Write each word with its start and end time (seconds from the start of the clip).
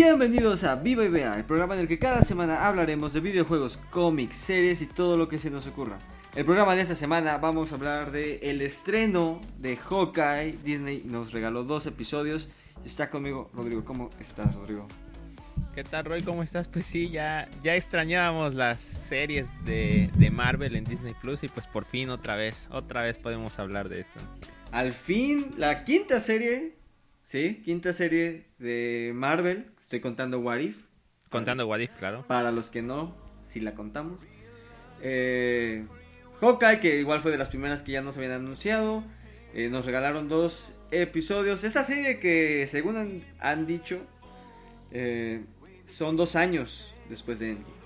Bienvenidos 0.00 0.62
a 0.62 0.76
Viva 0.76 1.04
y 1.04 1.08
Vea, 1.08 1.34
el 1.34 1.44
programa 1.44 1.74
en 1.74 1.80
el 1.80 1.88
que 1.88 1.98
cada 1.98 2.22
semana 2.22 2.68
hablaremos 2.68 3.14
de 3.14 3.18
videojuegos, 3.18 3.78
cómics, 3.90 4.36
series 4.36 4.80
y 4.80 4.86
todo 4.86 5.16
lo 5.16 5.26
que 5.26 5.40
se 5.40 5.50
nos 5.50 5.66
ocurra. 5.66 5.98
El 6.36 6.44
programa 6.44 6.76
de 6.76 6.82
esta 6.82 6.94
semana 6.94 7.36
vamos 7.38 7.72
a 7.72 7.74
hablar 7.74 8.12
de 8.12 8.36
el 8.42 8.60
estreno 8.60 9.40
de 9.58 9.76
Hawkeye. 9.76 10.58
Disney 10.62 11.02
nos 11.06 11.32
regaló 11.32 11.64
dos 11.64 11.84
episodios. 11.86 12.48
Está 12.84 13.08
conmigo 13.08 13.50
Rodrigo. 13.52 13.84
¿Cómo 13.84 14.08
estás, 14.20 14.54
Rodrigo? 14.54 14.86
¿Qué 15.74 15.82
tal, 15.82 16.04
Roy? 16.04 16.22
¿Cómo 16.22 16.44
estás? 16.44 16.68
Pues 16.68 16.86
sí, 16.86 17.10
ya, 17.10 17.48
ya 17.64 17.74
extrañábamos 17.74 18.54
las 18.54 18.80
series 18.80 19.64
de, 19.64 20.12
de 20.14 20.30
Marvel 20.30 20.76
en 20.76 20.84
Disney 20.84 21.14
Plus 21.20 21.42
y 21.42 21.48
pues 21.48 21.66
por 21.66 21.84
fin 21.84 22.10
otra 22.10 22.36
vez, 22.36 22.68
otra 22.70 23.02
vez 23.02 23.18
podemos 23.18 23.58
hablar 23.58 23.88
de 23.88 23.98
esto. 23.98 24.20
Al 24.70 24.92
fin, 24.92 25.50
la 25.56 25.82
quinta 25.82 26.20
serie, 26.20 26.77
sí, 27.28 27.62
quinta 27.64 27.92
serie 27.92 28.46
de 28.58 29.12
Marvel. 29.14 29.70
Estoy 29.78 30.00
contando 30.00 30.40
What 30.40 30.58
If. 30.58 30.76
Contando 31.28 31.66
What 31.68 31.78
If, 31.80 31.90
claro. 31.98 32.24
Para 32.26 32.50
los 32.50 32.70
que 32.70 32.80
no, 32.82 33.14
si 33.44 33.60
la 33.60 33.74
contamos. 33.74 34.20
Eh, 35.02 35.84
Hawkeye, 36.40 36.80
que 36.80 36.98
igual 36.98 37.20
fue 37.20 37.30
de 37.30 37.38
las 37.38 37.48
primeras 37.48 37.82
que 37.82 37.92
ya 37.92 38.00
nos 38.02 38.16
habían 38.16 38.32
anunciado. 38.32 39.04
Eh, 39.54 39.68
nos 39.70 39.84
regalaron 39.86 40.28
dos 40.28 40.76
episodios. 40.90 41.64
Esta 41.64 41.84
serie 41.84 42.18
que, 42.18 42.66
según 42.66 42.96
han, 42.96 43.22
han 43.40 43.66
dicho, 43.66 44.00
eh, 44.90 45.44
son 45.86 46.16
dos 46.16 46.34
años 46.36 46.92
después 47.08 47.38
de 47.38 47.50
Endgame. 47.50 47.78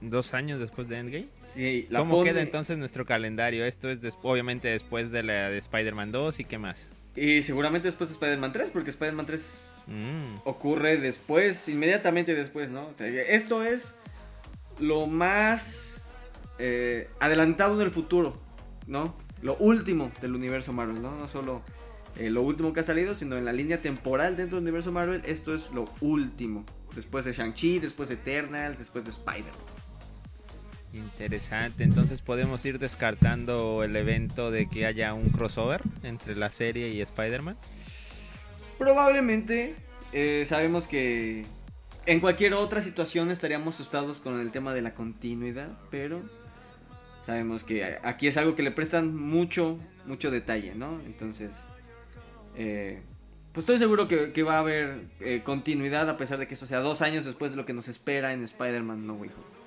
¿Dos 0.00 0.34
años 0.34 0.60
después 0.60 0.88
de 0.88 0.98
Endgame? 0.98 1.28
Sí, 1.40 1.86
la 1.90 2.00
¿Cómo 2.00 2.16
pone- 2.18 2.30
queda 2.30 2.42
entonces 2.42 2.76
nuestro 2.76 3.06
calendario? 3.06 3.64
Esto 3.64 3.88
es 3.90 4.00
des- 4.00 4.18
obviamente 4.22 4.68
después 4.68 5.10
de 5.10 5.22
la 5.22 5.48
de 5.48 5.58
Spider-Man 5.58 6.12
2 6.12 6.40
y 6.40 6.44
qué 6.44 6.58
más. 6.58 6.92
Y 7.16 7.42
seguramente 7.42 7.88
después 7.88 8.10
de 8.10 8.14
Spider-Man 8.14 8.52
3, 8.52 8.70
porque 8.70 8.90
Spider-Man 8.90 9.26
3 9.26 9.70
Mm, 9.86 10.38
ocurre 10.44 10.96
después, 10.96 11.68
inmediatamente 11.68 12.34
después, 12.34 12.70
¿no? 12.70 12.88
O 12.88 12.92
sea, 12.96 13.06
esto 13.06 13.62
es 13.62 13.94
lo 14.80 15.06
más 15.06 16.12
eh, 16.58 17.08
adelantado 17.20 17.76
en 17.76 17.82
el 17.82 17.90
futuro, 17.92 18.36
¿no? 18.88 19.14
Lo 19.42 19.56
último 19.56 20.10
del 20.20 20.34
universo 20.34 20.72
Marvel, 20.72 21.00
¿no? 21.00 21.16
No 21.16 21.28
solo 21.28 21.62
eh, 22.16 22.30
lo 22.30 22.42
último 22.42 22.72
que 22.72 22.80
ha 22.80 22.82
salido, 22.82 23.14
sino 23.14 23.36
en 23.36 23.44
la 23.44 23.52
línea 23.52 23.80
temporal 23.80 24.36
dentro 24.36 24.56
del 24.56 24.64
universo 24.64 24.90
Marvel, 24.90 25.22
esto 25.24 25.54
es 25.54 25.70
lo 25.70 25.88
último. 26.00 26.64
Después 26.96 27.24
de 27.24 27.32
Shang-Chi, 27.32 27.78
después 27.78 28.08
de 28.08 28.16
Eternals, 28.16 28.78
después 28.78 29.04
de 29.04 29.10
Spider. 29.10 29.52
Interesante. 30.96 31.84
Entonces 31.84 32.22
podemos 32.22 32.64
ir 32.64 32.78
descartando 32.78 33.82
el 33.82 33.94
evento 33.96 34.50
de 34.50 34.68
que 34.68 34.86
haya 34.86 35.14
un 35.14 35.30
crossover 35.30 35.80
entre 36.02 36.36
la 36.36 36.50
serie 36.50 36.88
y 36.88 37.00
Spider-Man. 37.00 37.56
Probablemente 38.78 39.74
eh, 40.12 40.44
sabemos 40.46 40.86
que 40.86 41.44
en 42.06 42.20
cualquier 42.20 42.54
otra 42.54 42.80
situación 42.80 43.30
estaríamos 43.30 43.74
asustados 43.74 44.20
con 44.20 44.40
el 44.40 44.50
tema 44.50 44.74
de 44.74 44.82
la 44.82 44.94
continuidad, 44.94 45.68
pero 45.90 46.22
sabemos 47.24 47.64
que 47.64 47.98
aquí 48.02 48.28
es 48.28 48.36
algo 48.36 48.54
que 48.54 48.62
le 48.62 48.70
prestan 48.70 49.16
mucho, 49.16 49.78
mucho 50.06 50.30
detalle, 50.30 50.74
¿no? 50.74 51.00
Entonces, 51.06 51.64
eh, 52.56 53.00
pues 53.52 53.62
estoy 53.62 53.78
seguro 53.78 54.06
que, 54.06 54.32
que 54.32 54.42
va 54.42 54.56
a 54.56 54.58
haber 54.60 55.00
eh, 55.20 55.42
continuidad 55.42 56.08
a 56.08 56.16
pesar 56.16 56.38
de 56.38 56.46
que 56.46 56.54
eso 56.54 56.66
sea 56.66 56.80
dos 56.80 57.02
años 57.02 57.24
después 57.24 57.50
de 57.50 57.56
lo 57.56 57.64
que 57.64 57.72
nos 57.72 57.88
espera 57.88 58.32
en 58.32 58.44
Spider-Man 58.44 59.06
No 59.06 59.14
Way 59.14 59.30
Home. 59.30 59.65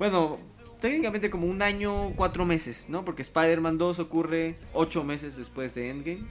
Bueno, 0.00 0.38
técnicamente 0.80 1.28
como 1.30 1.46
un 1.46 1.60
año, 1.62 2.10
cuatro 2.16 2.44
meses, 2.44 2.86
¿no? 2.88 3.04
Porque 3.04 3.22
Spider-Man 3.22 3.78
2 3.78 3.98
ocurre 4.00 4.56
ocho 4.72 5.04
meses 5.04 5.36
después 5.36 5.74
de 5.76 5.90
Endgame. 5.90 6.24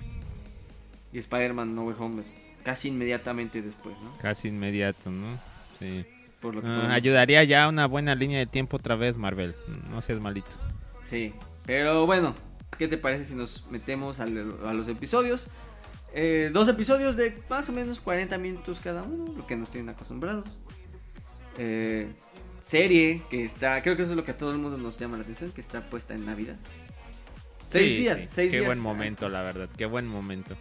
Y 1.14 1.20
Spider-Man 1.20 1.74
No 1.76 1.84
Way 1.84 1.96
Home 2.00 2.22
es 2.22 2.36
casi 2.64 2.90
inmediatamente 2.90 3.62
después, 3.62 3.96
¿no? 4.04 4.18
Casi 4.18 4.48
inmediato, 4.50 5.10
¿no? 5.12 5.40
Sí. 5.80 6.04
Por 6.42 6.56
lo 6.56 6.62
que 6.62 6.68
Ah, 6.68 6.94
ayudaría 6.94 7.44
ya 7.44 7.68
una 7.70 7.86
buena 7.86 8.16
línea 8.16 8.40
de 8.40 8.46
tiempo 8.48 8.78
otra 8.78 8.96
vez, 8.96 9.18
Marvel. 9.18 9.56
No 9.90 10.02
seas 10.02 10.20
malito. 10.20 10.56
Sí, 11.06 11.34
pero 11.66 12.06
bueno, 12.06 12.36
¿qué 12.78 12.88
te 12.88 12.98
parece 12.98 13.26
si 13.26 13.36
nos 13.36 13.70
metemos 13.72 14.20
al- 14.20 14.56
a 14.66 14.74
los 14.74 14.88
episodios? 14.88 15.48
Eh, 16.14 16.50
dos 16.52 16.68
episodios 16.68 17.16
de 17.18 17.38
más 17.50 17.70
o 17.70 17.72
menos 17.72 18.02
40 18.02 18.38
minutos 18.40 18.80
cada 18.80 19.04
uno, 19.04 19.32
lo 19.38 19.46
que 19.46 19.56
nos 19.56 19.70
tienen 19.70 19.90
acostumbrados. 19.90 20.46
Eh, 21.58 22.08
serie 22.62 23.22
que 23.30 23.46
está, 23.46 23.82
creo 23.82 23.96
que 23.96 24.04
eso 24.04 24.12
es 24.12 24.18
lo 24.18 24.24
que 24.24 24.32
a 24.32 24.38
todo 24.38 24.52
el 24.52 24.58
mundo 24.58 24.78
nos 24.78 24.98
llama 24.98 25.18
la 25.18 25.24
atención, 25.24 25.52
que 25.52 25.62
está 25.62 25.82
puesta 25.82 26.14
en 26.14 26.26
Navidad. 26.26 26.56
Seis 27.68 27.98
días, 28.00 28.20
sí. 28.20 28.28
seis 28.32 28.52
Qué 28.52 28.58
días. 28.58 28.68
buen 28.68 28.80
momento, 28.80 29.26
antes. 29.26 29.34
la 29.34 29.44
verdad. 29.44 29.70
Qué 29.78 29.86
buen 29.86 30.08
momento. 30.08 30.56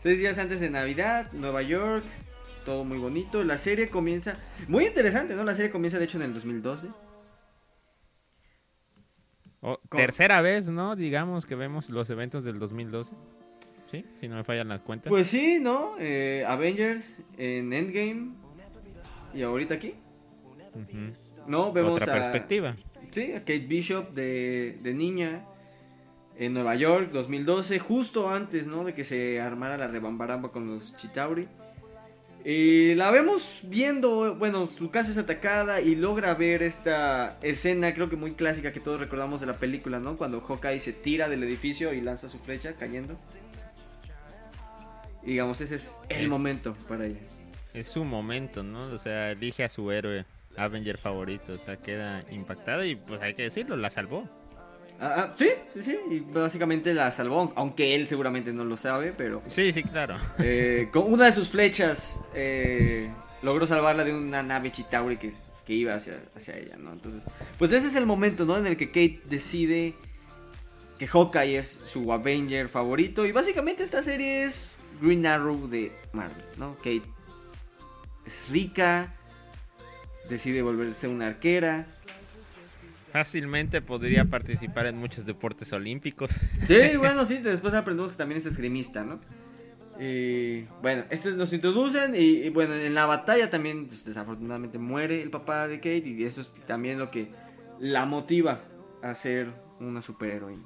Seis 0.00 0.18
días 0.18 0.38
antes 0.38 0.60
de 0.60 0.68
Navidad, 0.68 1.30
Nueva 1.32 1.62
York, 1.62 2.04
todo 2.64 2.84
muy 2.84 2.98
bonito. 2.98 3.42
La 3.44 3.56
serie 3.58 3.88
comienza, 3.88 4.34
muy 4.68 4.86
interesante, 4.86 5.34
¿no? 5.34 5.44
La 5.44 5.54
serie 5.54 5.70
comienza 5.70 5.98
de 5.98 6.04
hecho 6.04 6.18
en 6.18 6.24
el 6.24 6.34
2012. 6.34 6.88
Oh, 9.60 9.78
tercera 9.88 10.42
vez, 10.42 10.68
¿no? 10.68 10.94
Digamos 10.94 11.46
que 11.46 11.54
vemos 11.54 11.88
los 11.88 12.10
eventos 12.10 12.44
del 12.44 12.58
2012. 12.58 13.14
¿Sí? 13.90 14.04
Si 14.14 14.28
no 14.28 14.36
me 14.36 14.44
fallan 14.44 14.68
las 14.68 14.80
cuentas. 14.80 15.08
Pues 15.08 15.28
sí, 15.28 15.58
¿no? 15.60 15.94
Eh, 15.98 16.44
Avengers 16.46 17.22
en 17.38 17.72
Endgame 17.72 18.32
y 19.32 19.42
ahorita 19.42 19.74
aquí. 19.74 19.94
No, 21.46 21.72
vemos 21.72 22.00
Otra 22.00 22.14
a, 22.14 22.18
perspectiva. 22.18 22.74
Sí, 23.10 23.32
a 23.32 23.40
Kate 23.40 23.58
Bishop 23.66 24.12
de, 24.12 24.76
de 24.82 24.94
niña 24.94 25.44
en 26.36 26.52
Nueva 26.54 26.74
York 26.74 27.10
2012, 27.12 27.78
justo 27.78 28.28
antes, 28.30 28.66
¿no? 28.66 28.84
De 28.84 28.94
que 28.94 29.04
se 29.04 29.40
armara 29.40 29.76
la 29.78 29.86
rebambaramba 29.86 30.50
con 30.50 30.66
los 30.68 30.96
Chitauri. 30.96 31.46
Y 32.46 32.94
la 32.96 33.10
vemos 33.10 33.60
viendo, 33.64 34.34
bueno, 34.36 34.66
su 34.66 34.90
casa 34.90 35.10
es 35.10 35.16
atacada 35.16 35.80
y 35.80 35.94
logra 35.96 36.34
ver 36.34 36.62
esta 36.62 37.38
escena, 37.40 37.94
creo 37.94 38.10
que 38.10 38.16
muy 38.16 38.32
clásica 38.32 38.70
que 38.70 38.80
todos 38.80 39.00
recordamos 39.00 39.40
de 39.40 39.46
la 39.46 39.54
película, 39.58 39.98
¿no? 39.98 40.16
Cuando 40.18 40.40
Hawkeye 40.42 40.78
se 40.78 40.92
tira 40.92 41.28
del 41.30 41.42
edificio 41.42 41.94
y 41.94 42.02
lanza 42.02 42.28
su 42.28 42.38
flecha 42.38 42.74
cayendo. 42.74 43.18
Y 45.22 45.28
digamos, 45.28 45.60
ese 45.62 45.76
es 45.76 45.96
el 46.10 46.24
Es- 46.24 46.28
momento 46.28 46.74
para 46.88 47.06
ella. 47.06 47.20
Es 47.72 47.88
su 47.88 48.04
momento, 48.04 48.62
¿no? 48.62 48.84
O 48.92 48.98
sea, 48.98 49.30
elige 49.32 49.64
a 49.64 49.68
su 49.68 49.90
héroe 49.90 50.24
Avenger 50.56 50.96
favorito. 50.98 51.52
O 51.54 51.58
sea, 51.58 51.76
queda 51.76 52.24
impactada 52.30 52.86
y 52.86 52.96
pues 52.96 53.20
hay 53.22 53.34
que 53.34 53.42
decirlo, 53.42 53.76
la 53.76 53.90
salvó. 53.90 54.28
Ah, 55.00 55.14
ah, 55.16 55.34
sí, 55.36 55.48
sí, 55.80 55.98
y 56.08 56.20
básicamente 56.20 56.94
la 56.94 57.10
salvó, 57.10 57.52
aunque 57.56 57.96
él 57.96 58.06
seguramente 58.06 58.52
no 58.52 58.64
lo 58.64 58.76
sabe, 58.76 59.12
pero 59.16 59.42
Sí, 59.48 59.72
sí, 59.72 59.82
claro. 59.82 60.16
eh, 60.38 60.88
con 60.92 61.12
una 61.12 61.24
de 61.26 61.32
sus 61.32 61.48
flechas 61.48 62.20
eh, 62.32 63.10
logró 63.42 63.66
salvarla 63.66 64.04
de 64.04 64.14
una 64.14 64.44
nave 64.44 64.70
Chitauri 64.70 65.16
que, 65.16 65.32
que 65.66 65.72
iba 65.74 65.94
hacia, 65.94 66.14
hacia 66.36 66.56
ella, 66.56 66.76
¿no? 66.78 66.92
Entonces, 66.92 67.24
pues 67.58 67.72
ese 67.72 67.88
es 67.88 67.96
el 67.96 68.06
momento, 68.06 68.44
¿no? 68.44 68.56
En 68.56 68.66
el 68.66 68.76
que 68.76 68.86
Kate 68.86 69.20
decide 69.28 69.94
que 70.96 71.08
Hawkeye 71.08 71.58
es 71.58 71.66
su 71.66 72.12
Avenger 72.12 72.68
favorito 72.68 73.26
y 73.26 73.32
básicamente 73.32 73.82
esta 73.82 74.00
serie 74.00 74.44
es 74.44 74.76
Green 75.02 75.26
Arrow 75.26 75.66
de 75.66 75.90
Marvel, 76.12 76.44
¿no? 76.56 76.76
Kate 76.76 77.02
es 78.24 78.48
rica, 78.48 79.12
decide 80.28 80.62
volverse 80.62 81.08
una 81.08 81.28
arquera. 81.28 81.86
Fácilmente 83.10 83.80
podría 83.80 84.24
participar 84.24 84.86
en 84.86 84.96
muchos 84.96 85.24
deportes 85.24 85.72
olímpicos. 85.72 86.32
Sí, 86.66 86.96
bueno, 86.98 87.24
sí, 87.24 87.38
después 87.38 87.74
aprendemos 87.74 88.10
que 88.12 88.16
también 88.16 88.38
es 88.38 88.46
esgrimista, 88.46 89.04
¿no? 89.04 89.18
Y 90.00 90.62
bueno, 90.82 91.04
estos 91.10 91.34
nos 91.34 91.52
introducen 91.52 92.16
y, 92.16 92.42
y, 92.42 92.48
bueno, 92.48 92.74
en 92.74 92.94
la 92.94 93.06
batalla 93.06 93.48
también 93.48 93.86
pues, 93.86 94.04
desafortunadamente 94.04 94.78
muere 94.78 95.22
el 95.22 95.30
papá 95.30 95.68
de 95.68 95.76
Kate 95.76 96.02
y 96.08 96.24
eso 96.24 96.40
es 96.40 96.52
también 96.66 96.98
lo 96.98 97.12
que 97.12 97.28
la 97.78 98.04
motiva 98.04 98.60
a 99.02 99.14
ser 99.14 99.52
una 99.78 100.02
superheroína. 100.02 100.64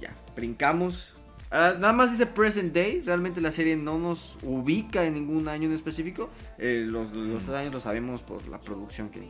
Ya, 0.00 0.14
brincamos. 0.34 1.19
Ah, 1.50 1.74
nada 1.78 1.92
más 1.92 2.12
dice 2.12 2.26
present 2.26 2.72
day, 2.72 3.02
realmente 3.02 3.40
la 3.40 3.50
serie 3.50 3.76
no 3.76 3.98
nos 3.98 4.38
ubica 4.42 5.04
en 5.04 5.14
ningún 5.14 5.48
año 5.48 5.68
en 5.68 5.74
específico. 5.74 6.30
Eh, 6.58 6.84
los, 6.86 7.10
los 7.12 7.48
años 7.48 7.72
lo 7.72 7.80
sabemos 7.80 8.22
por 8.22 8.46
la 8.48 8.60
producción 8.60 9.10
que 9.10 9.22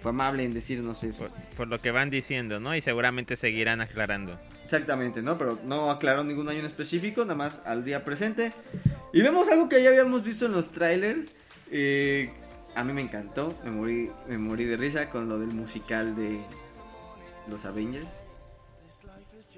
fue 0.00 0.10
amable 0.10 0.44
en 0.44 0.54
decirnos 0.54 1.04
eso. 1.04 1.28
Por, 1.28 1.56
por 1.56 1.68
lo 1.68 1.78
que 1.78 1.92
van 1.92 2.10
diciendo, 2.10 2.58
¿no? 2.58 2.74
Y 2.74 2.80
seguramente 2.80 3.36
seguirán 3.36 3.80
aclarando. 3.80 4.38
Exactamente, 4.64 5.22
¿no? 5.22 5.38
Pero 5.38 5.58
no 5.64 5.90
aclaró 5.90 6.24
ningún 6.24 6.48
año 6.48 6.60
en 6.60 6.66
específico, 6.66 7.22
nada 7.22 7.36
más 7.36 7.62
al 7.64 7.84
día 7.84 8.02
presente. 8.04 8.52
Y 9.12 9.22
vemos 9.22 9.48
algo 9.48 9.68
que 9.68 9.82
ya 9.82 9.90
habíamos 9.90 10.24
visto 10.24 10.46
en 10.46 10.52
los 10.52 10.72
trailers. 10.72 11.28
eh, 11.70 12.32
a 12.74 12.84
mí 12.84 12.92
me 12.92 13.02
encantó, 13.02 13.52
me 13.64 13.70
morí, 13.70 14.10
me 14.28 14.38
morí 14.38 14.64
de 14.64 14.76
risa 14.76 15.10
con 15.10 15.28
lo 15.28 15.38
del 15.38 15.50
musical 15.50 16.16
de 16.16 16.40
los 17.48 17.64
Avengers. 17.66 18.10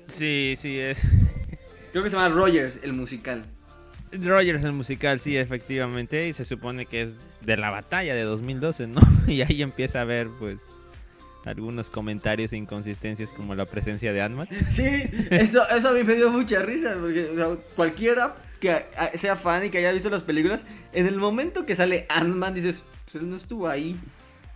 Sí, 0.09 0.55
sí, 0.57 0.79
es. 0.79 1.01
Creo 1.95 2.03
que 2.03 2.11
se 2.11 2.17
llama 2.17 2.35
Rogers, 2.35 2.81
el 2.83 2.93
musical. 2.93 3.45
Rogers 4.11 4.65
el 4.65 4.73
musical, 4.73 5.21
sí, 5.21 5.37
efectivamente. 5.37 6.27
Y 6.27 6.33
se 6.33 6.45
supone 6.45 6.87
que 6.87 7.03
es 7.03 7.47
de 7.47 7.57
la 7.57 7.71
batalla 7.71 8.17
de 8.17 8.25
2012, 8.25 8.89
¿no? 8.89 9.01
Y 9.29 9.43
ahí 9.43 9.63
empieza 9.63 10.01
a 10.01 10.03
haber, 10.03 10.27
pues, 10.41 10.63
algunos 11.45 11.91
comentarios 11.91 12.53
e 12.53 12.57
inconsistencias 12.57 13.33
como 13.33 13.55
la 13.55 13.65
presencia 13.65 14.13
de 14.13 14.23
Ant-Man. 14.23 14.49
Sí, 14.69 15.05
eso, 15.31 15.63
eso 15.69 15.91
a 15.91 15.93
mí 15.93 16.03
me 16.03 16.17
dio 16.17 16.31
mucha 16.31 16.63
risa, 16.63 16.97
porque 17.01 17.31
o 17.31 17.37
sea, 17.37 17.65
cualquiera 17.77 18.35
que 18.59 18.87
sea 19.15 19.37
fan 19.37 19.67
y 19.67 19.71
que 19.71 19.79
haya 19.79 19.93
visto 19.93 20.11
las 20.11 20.23
películas, 20.23 20.67
en 20.93 21.07
el 21.07 21.15
momento 21.15 21.65
que 21.65 21.77
sale 21.77 22.07
Ant-Man 22.09 22.55
dices, 22.55 22.83
pues 23.05 23.23
él 23.23 23.31
no 23.31 23.37
estuvo 23.37 23.69
ahí. 23.69 23.95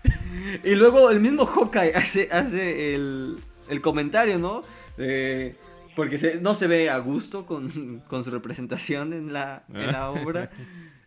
y 0.64 0.75
luego 0.75 1.08
el 1.08 1.20
mismo 1.20 1.46
Hawkeye 1.46 1.94
hace, 1.94 2.31
hace 2.32 2.96
el, 2.96 3.37
el 3.70 3.81
comentario, 3.81 4.40
¿no? 4.40 4.62
Eh, 4.99 5.55
porque 5.99 6.39
no 6.41 6.55
se 6.55 6.69
ve 6.69 6.91
a 6.91 6.99
gusto 6.99 7.45
con, 7.45 8.05
con 8.06 8.23
su 8.23 8.31
representación 8.31 9.12
en 9.12 9.33
la, 9.33 9.65
en 9.75 9.89
la 9.89 10.11
obra. 10.11 10.49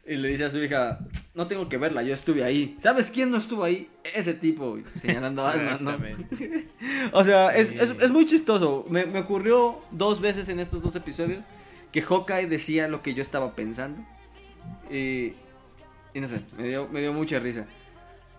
Y 0.04 0.16
le 0.16 0.30
dice 0.30 0.46
a 0.46 0.50
su 0.50 0.58
hija, 0.58 1.00
no 1.36 1.46
tengo 1.46 1.70
que 1.70 1.78
verla, 1.78 2.02
yo 2.02 2.12
estuve 2.12 2.44
ahí. 2.44 2.76
¿Sabes 2.80 3.12
quién 3.12 3.30
no 3.30 3.38
estuvo 3.38 3.64
ahí? 3.64 3.88
Ese 4.16 4.34
tipo, 4.34 4.80
señalando 5.00 5.46
a 5.46 5.56
¿no? 5.80 5.96
o 7.14 7.24
sea, 7.24 7.50
es, 7.50 7.72
es, 7.72 7.92
es, 7.92 8.12
muy 8.12 8.26
chistoso. 8.26 8.84
Me, 8.90 9.06
me, 9.06 9.20
ocurrió 9.20 9.80
dos 9.92 10.20
veces 10.20 10.50
en 10.50 10.60
estos 10.60 10.82
dos 10.82 10.96
episodios 10.96 11.46
que 11.92 12.02
Hawkeye 12.02 12.48
decía 12.48 12.88
lo 12.88 13.04
que 13.04 13.14
yo 13.14 13.22
estaba 13.22 13.56
pensando. 13.56 14.04
Y, 14.90 15.34
y 16.16 16.20
no 16.20 16.28
sé, 16.28 16.42
me 16.58 16.68
dio, 16.68 16.90
me 16.90 17.00
dio 17.00 17.14
mucha 17.14 17.40
risa. 17.40 17.68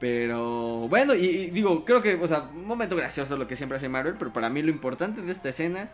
Pero 0.01 0.89
bueno, 0.89 1.15
y, 1.15 1.27
y, 1.27 1.51
digo, 1.51 1.85
creo 1.85 2.03
que, 2.03 2.17
o 2.17 2.27
sea, 2.27 2.51
un 2.55 2.67
momento 2.67 2.97
gracioso 2.97 3.39
lo 3.39 3.47
que 3.47 3.55
siempre 3.55 3.77
hace 3.77 3.89
Marvel, 3.89 4.17
pero 4.19 4.33
para 4.33 4.51
mí 4.51 4.63
lo 4.63 4.71
importante 4.71 5.23
de 5.23 5.31
esta 5.31 5.49
escena 5.49 5.89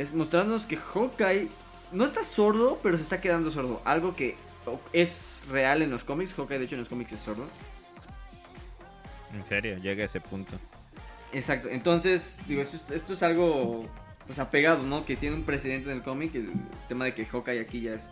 es 0.00 0.14
mostrarnos 0.14 0.64
que 0.64 0.78
Hawkeye 0.78 1.48
no 1.92 2.04
está 2.06 2.24
sordo, 2.24 2.78
pero 2.82 2.96
se 2.96 3.02
está 3.02 3.20
quedando 3.20 3.50
sordo. 3.50 3.82
Algo 3.84 4.16
que 4.16 4.36
es 4.94 5.46
real 5.50 5.82
en 5.82 5.90
los 5.90 6.04
cómics. 6.04 6.32
Hawkeye, 6.32 6.58
de 6.58 6.64
hecho, 6.64 6.74
en 6.76 6.80
los 6.80 6.88
cómics 6.88 7.12
es 7.12 7.20
sordo. 7.20 7.46
En 9.34 9.44
serio, 9.44 9.76
llega 9.76 10.02
a 10.02 10.06
ese 10.06 10.20
punto. 10.20 10.52
Exacto, 11.32 11.68
entonces, 11.68 12.40
digo, 12.48 12.62
esto, 12.62 12.94
esto 12.94 13.12
es 13.12 13.22
algo 13.22 13.84
pues 14.26 14.38
apegado, 14.38 14.84
¿no? 14.84 15.04
Que 15.04 15.16
tiene 15.16 15.36
un 15.36 15.42
precedente 15.42 15.90
en 15.90 15.98
el 15.98 16.02
cómic, 16.02 16.34
el 16.34 16.50
tema 16.88 17.04
de 17.04 17.14
que 17.14 17.26
Hawkeye 17.26 17.60
aquí 17.60 17.82
ya 17.82 17.94
es 17.94 18.10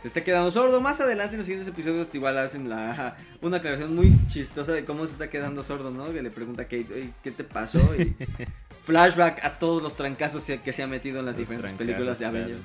se 0.00 0.06
está 0.06 0.22
quedando 0.22 0.50
sordo. 0.52 0.80
Más 0.80 1.00
adelante 1.00 1.34
en 1.34 1.38
los 1.38 1.46
siguientes 1.46 1.68
episodios 1.68 2.14
igual 2.14 2.38
hacen 2.38 2.68
la 2.68 3.16
una 3.42 3.56
aclaración 3.56 3.94
muy 3.94 4.14
chistosa 4.28 4.72
de 4.72 4.84
cómo 4.84 5.04
se 5.06 5.12
está 5.12 5.28
quedando 5.28 5.64
sordo, 5.64 5.90
¿no? 5.90 6.12
Que 6.12 6.22
le 6.22 6.30
pregunta 6.30 6.62
a 6.62 6.64
Kate, 6.66 7.10
¿qué 7.22 7.30
te 7.32 7.42
pasó? 7.44 7.80
Y 7.96 8.14
flashback 8.88 9.44
a 9.44 9.58
todos 9.58 9.82
los 9.82 9.96
trancazos 9.96 10.42
que 10.64 10.72
se 10.72 10.82
ha 10.82 10.86
metido 10.86 11.20
en 11.20 11.26
las 11.26 11.36
diferentes 11.36 11.72
películas 11.74 12.18
de 12.18 12.24
Avengers. 12.24 12.60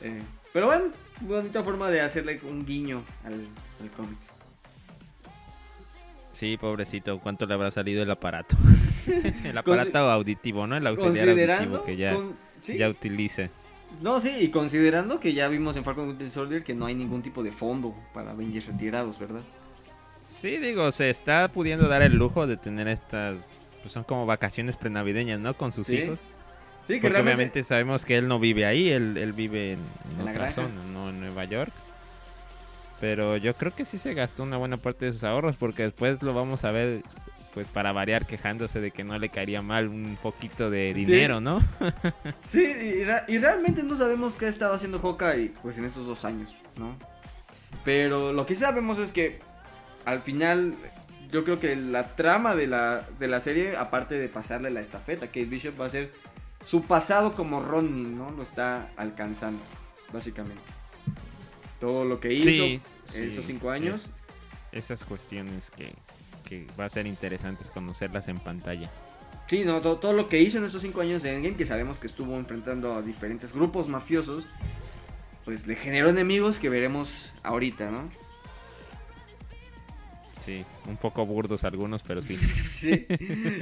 Eh, 0.00 0.22
pero 0.52 0.66
bueno, 0.66 0.84
bonita 1.22 1.64
forma 1.64 1.90
de 1.90 2.00
hacerle 2.00 2.38
un 2.44 2.64
guiño 2.64 3.02
al, 3.24 3.32
al 3.32 3.90
cómic. 3.96 4.18
Sí, 6.30 6.56
pobrecito, 6.56 7.18
¿cuánto 7.18 7.46
le 7.46 7.54
habrá 7.54 7.72
salido 7.72 8.04
el 8.04 8.10
aparato? 8.10 8.56
el 9.44 9.58
aparato 9.58 9.98
auditivo, 9.98 10.68
¿no? 10.68 10.76
El 10.76 10.86
auxiliar 10.86 11.50
auditivo 11.50 11.84
que 11.84 11.96
ya, 11.96 12.16
ya 12.62 12.88
utilice. 12.88 13.50
No, 14.02 14.20
sí, 14.20 14.30
y 14.38 14.48
considerando 14.50 15.18
que 15.18 15.32
ya 15.34 15.48
vimos 15.48 15.76
en 15.76 15.84
Falcon 15.84 16.08
Winter 16.08 16.30
Soldier 16.30 16.62
que 16.62 16.74
no 16.74 16.86
hay 16.86 16.94
ningún 16.94 17.22
tipo 17.22 17.42
de 17.42 17.50
fondo 17.50 17.94
para 18.12 18.30
Avengers 18.30 18.66
retirados, 18.66 19.18
¿verdad? 19.18 19.42
Sí, 19.72 20.58
digo, 20.58 20.92
se 20.92 21.10
está 21.10 21.50
pudiendo 21.50 21.88
dar 21.88 22.02
el 22.02 22.14
lujo 22.14 22.46
de 22.46 22.56
tener 22.56 22.86
estas, 22.86 23.40
pues 23.84 23.92
son 23.92 24.04
como 24.04 24.24
vacaciones 24.24 24.78
prenavideñas, 24.78 25.38
¿no? 25.40 25.52
Con 25.52 25.70
sus 25.70 25.90
hijos. 25.90 26.26
Sí, 26.86 26.94
que 26.94 27.02
Porque 27.02 27.20
obviamente 27.20 27.62
sabemos 27.62 28.06
que 28.06 28.16
él 28.16 28.28
no 28.28 28.38
vive 28.38 28.64
ahí, 28.64 28.88
él, 28.88 29.18
él 29.18 29.34
vive 29.34 29.72
en, 29.72 29.80
en 30.18 30.26
otra 30.26 30.48
zona, 30.48 30.82
no 30.90 31.10
en 31.10 31.20
Nueva 31.20 31.44
York. 31.44 31.70
Pero 32.98 33.36
yo 33.36 33.54
creo 33.54 33.74
que 33.74 33.84
sí 33.84 33.98
se 33.98 34.14
gastó 34.14 34.42
una 34.42 34.56
buena 34.56 34.78
parte 34.78 35.04
de 35.04 35.12
sus 35.12 35.22
ahorros 35.22 35.56
porque 35.56 35.82
después 35.82 36.22
lo 36.22 36.32
vamos 36.32 36.64
a 36.64 36.70
ver 36.70 37.02
pues 37.52 37.66
para 37.66 37.92
variar 37.92 38.26
quejándose 38.26 38.80
de 38.80 38.90
que 38.90 39.04
no 39.04 39.18
le 39.18 39.28
caería 39.28 39.60
mal 39.60 39.88
un 39.88 40.16
poquito 40.22 40.70
de 40.70 40.94
dinero, 40.94 41.42
¿no? 41.42 41.60
sí, 42.48 42.64
y, 43.28 43.38
realmente 43.38 43.82
no 43.82 43.96
sabemos 43.96 44.36
qué 44.36 44.46
ha 44.46 44.48
estado 44.48 44.72
haciendo 44.72 44.98
Hawkeye 44.98 45.52
pues 45.62 45.76
en 45.76 45.84
estos 45.84 46.06
dos 46.06 46.24
años, 46.24 46.54
¿no? 46.78 46.96
Pero 47.84 48.32
lo 48.32 48.46
que 48.46 48.54
sabemos 48.54 48.96
es 48.98 49.12
que 49.12 49.40
al 50.06 50.22
final 50.22 50.74
yo 51.34 51.42
creo 51.42 51.58
que 51.58 51.74
la 51.74 52.14
trama 52.14 52.54
de 52.54 52.68
la, 52.68 53.04
de 53.18 53.26
la 53.26 53.40
serie, 53.40 53.76
aparte 53.76 54.14
de 54.14 54.28
pasarle 54.28 54.70
la 54.70 54.80
estafeta, 54.80 55.26
Kate 55.26 55.46
Bishop 55.46 55.80
va 55.80 55.86
a 55.86 55.88
ser 55.88 56.12
su 56.64 56.82
pasado 56.82 57.34
como 57.34 57.60
Ronin, 57.60 58.16
¿no? 58.16 58.30
Lo 58.30 58.44
está 58.44 58.88
alcanzando, 58.96 59.60
básicamente. 60.12 60.62
Todo 61.80 62.04
lo 62.04 62.20
que 62.20 62.32
hizo 62.32 62.86
esos 63.12 63.44
cinco 63.44 63.70
años. 63.70 64.10
esas 64.70 65.04
cuestiones 65.04 65.72
que, 65.72 65.92
que 66.48 66.68
va 66.78 66.84
a 66.84 66.88
ser 66.88 67.08
interesante 67.08 67.64
conocerlas 67.74 68.28
en 68.28 68.38
pantalla. 68.38 68.88
Sí, 69.48 69.64
no, 69.64 69.80
todo, 69.80 70.12
lo 70.12 70.28
que 70.28 70.40
hizo 70.40 70.58
en 70.58 70.64
esos 70.64 70.82
cinco 70.82 71.00
años 71.00 71.24
de 71.24 71.34
Endgame, 71.34 71.56
que 71.56 71.66
sabemos 71.66 71.98
que 71.98 72.06
estuvo 72.06 72.36
enfrentando 72.36 72.94
a 72.94 73.02
diferentes 73.02 73.52
grupos 73.52 73.88
mafiosos, 73.88 74.46
pues 75.44 75.66
le 75.66 75.74
generó 75.74 76.10
enemigos 76.10 76.60
que 76.60 76.68
veremos 76.68 77.34
ahorita, 77.42 77.90
¿no? 77.90 78.08
Sí, 80.44 80.62
un 80.86 80.98
poco 80.98 81.24
burdos 81.24 81.64
algunos, 81.64 82.02
pero 82.02 82.20
sí. 82.20 82.36
sí. 82.36 83.06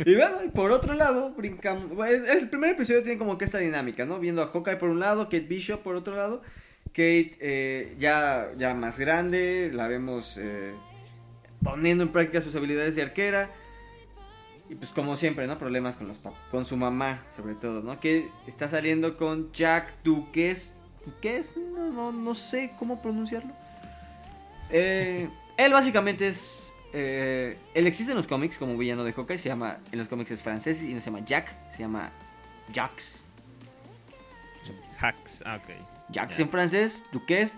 Y 0.04 0.14
bueno, 0.16 0.38
por 0.52 0.72
otro 0.72 0.94
lado, 0.94 1.30
brincamos. 1.30 1.92
El 2.08 2.48
primer 2.48 2.70
episodio 2.70 3.02
tiene 3.02 3.18
como 3.18 3.38
que 3.38 3.44
esta 3.44 3.58
dinámica, 3.58 4.04
¿no? 4.04 4.18
Viendo 4.18 4.42
a 4.42 4.48
Hawkeye 4.48 4.76
por 4.76 4.88
un 4.88 4.98
lado, 4.98 5.24
Kate 5.24 5.40
Bishop 5.40 5.82
por 5.82 5.94
otro 5.94 6.16
lado. 6.16 6.42
Kate 6.86 7.36
eh, 7.40 7.94
ya, 7.98 8.50
ya 8.58 8.74
más 8.74 8.98
grande, 8.98 9.70
la 9.72 9.86
vemos 9.86 10.36
eh, 10.38 10.74
poniendo 11.62 12.02
en 12.02 12.10
práctica 12.10 12.40
sus 12.40 12.56
habilidades 12.56 12.96
de 12.96 13.02
arquera. 13.02 13.50
Y 14.68 14.74
pues 14.74 14.90
como 14.90 15.16
siempre, 15.16 15.46
¿no? 15.46 15.58
Problemas 15.58 15.96
con 15.96 16.08
los 16.08 16.18
con 16.50 16.64
su 16.64 16.76
mamá, 16.76 17.22
sobre 17.30 17.54
todo, 17.54 17.82
¿no? 17.82 18.00
Que 18.00 18.28
está 18.46 18.66
saliendo 18.68 19.16
con 19.16 19.52
Jack 19.52 20.02
Duques. 20.02 20.74
¿Duques? 21.06 21.56
No, 21.56 21.92
no, 21.92 22.12
no 22.12 22.34
sé 22.34 22.72
cómo 22.76 23.00
pronunciarlo. 23.00 23.52
Eh, 24.70 25.28
él 25.56 25.72
básicamente 25.72 26.26
es... 26.26 26.71
Eh, 26.92 27.56
él 27.74 27.86
existe 27.86 28.12
en 28.12 28.16
los 28.16 28.26
cómics 28.26 28.58
como 28.58 28.76
villano 28.76 29.04
de 29.04 29.12
Hawkeye. 29.12 29.38
Se 29.38 29.48
llama... 29.48 29.78
En 29.90 29.98
los 29.98 30.08
cómics 30.08 30.30
es 30.30 30.42
francés 30.42 30.82
y 30.82 30.92
no 30.94 31.00
se 31.00 31.06
llama 31.06 31.24
Jack. 31.24 31.70
Se 31.70 31.78
llama 31.80 32.12
Jax. 32.74 33.26
Jax, 34.98 35.42
ah, 35.44 35.60
ok. 35.62 35.70
Jax 36.12 36.38
en 36.40 36.48
francés, 36.48 37.06
Duques. 37.12 37.54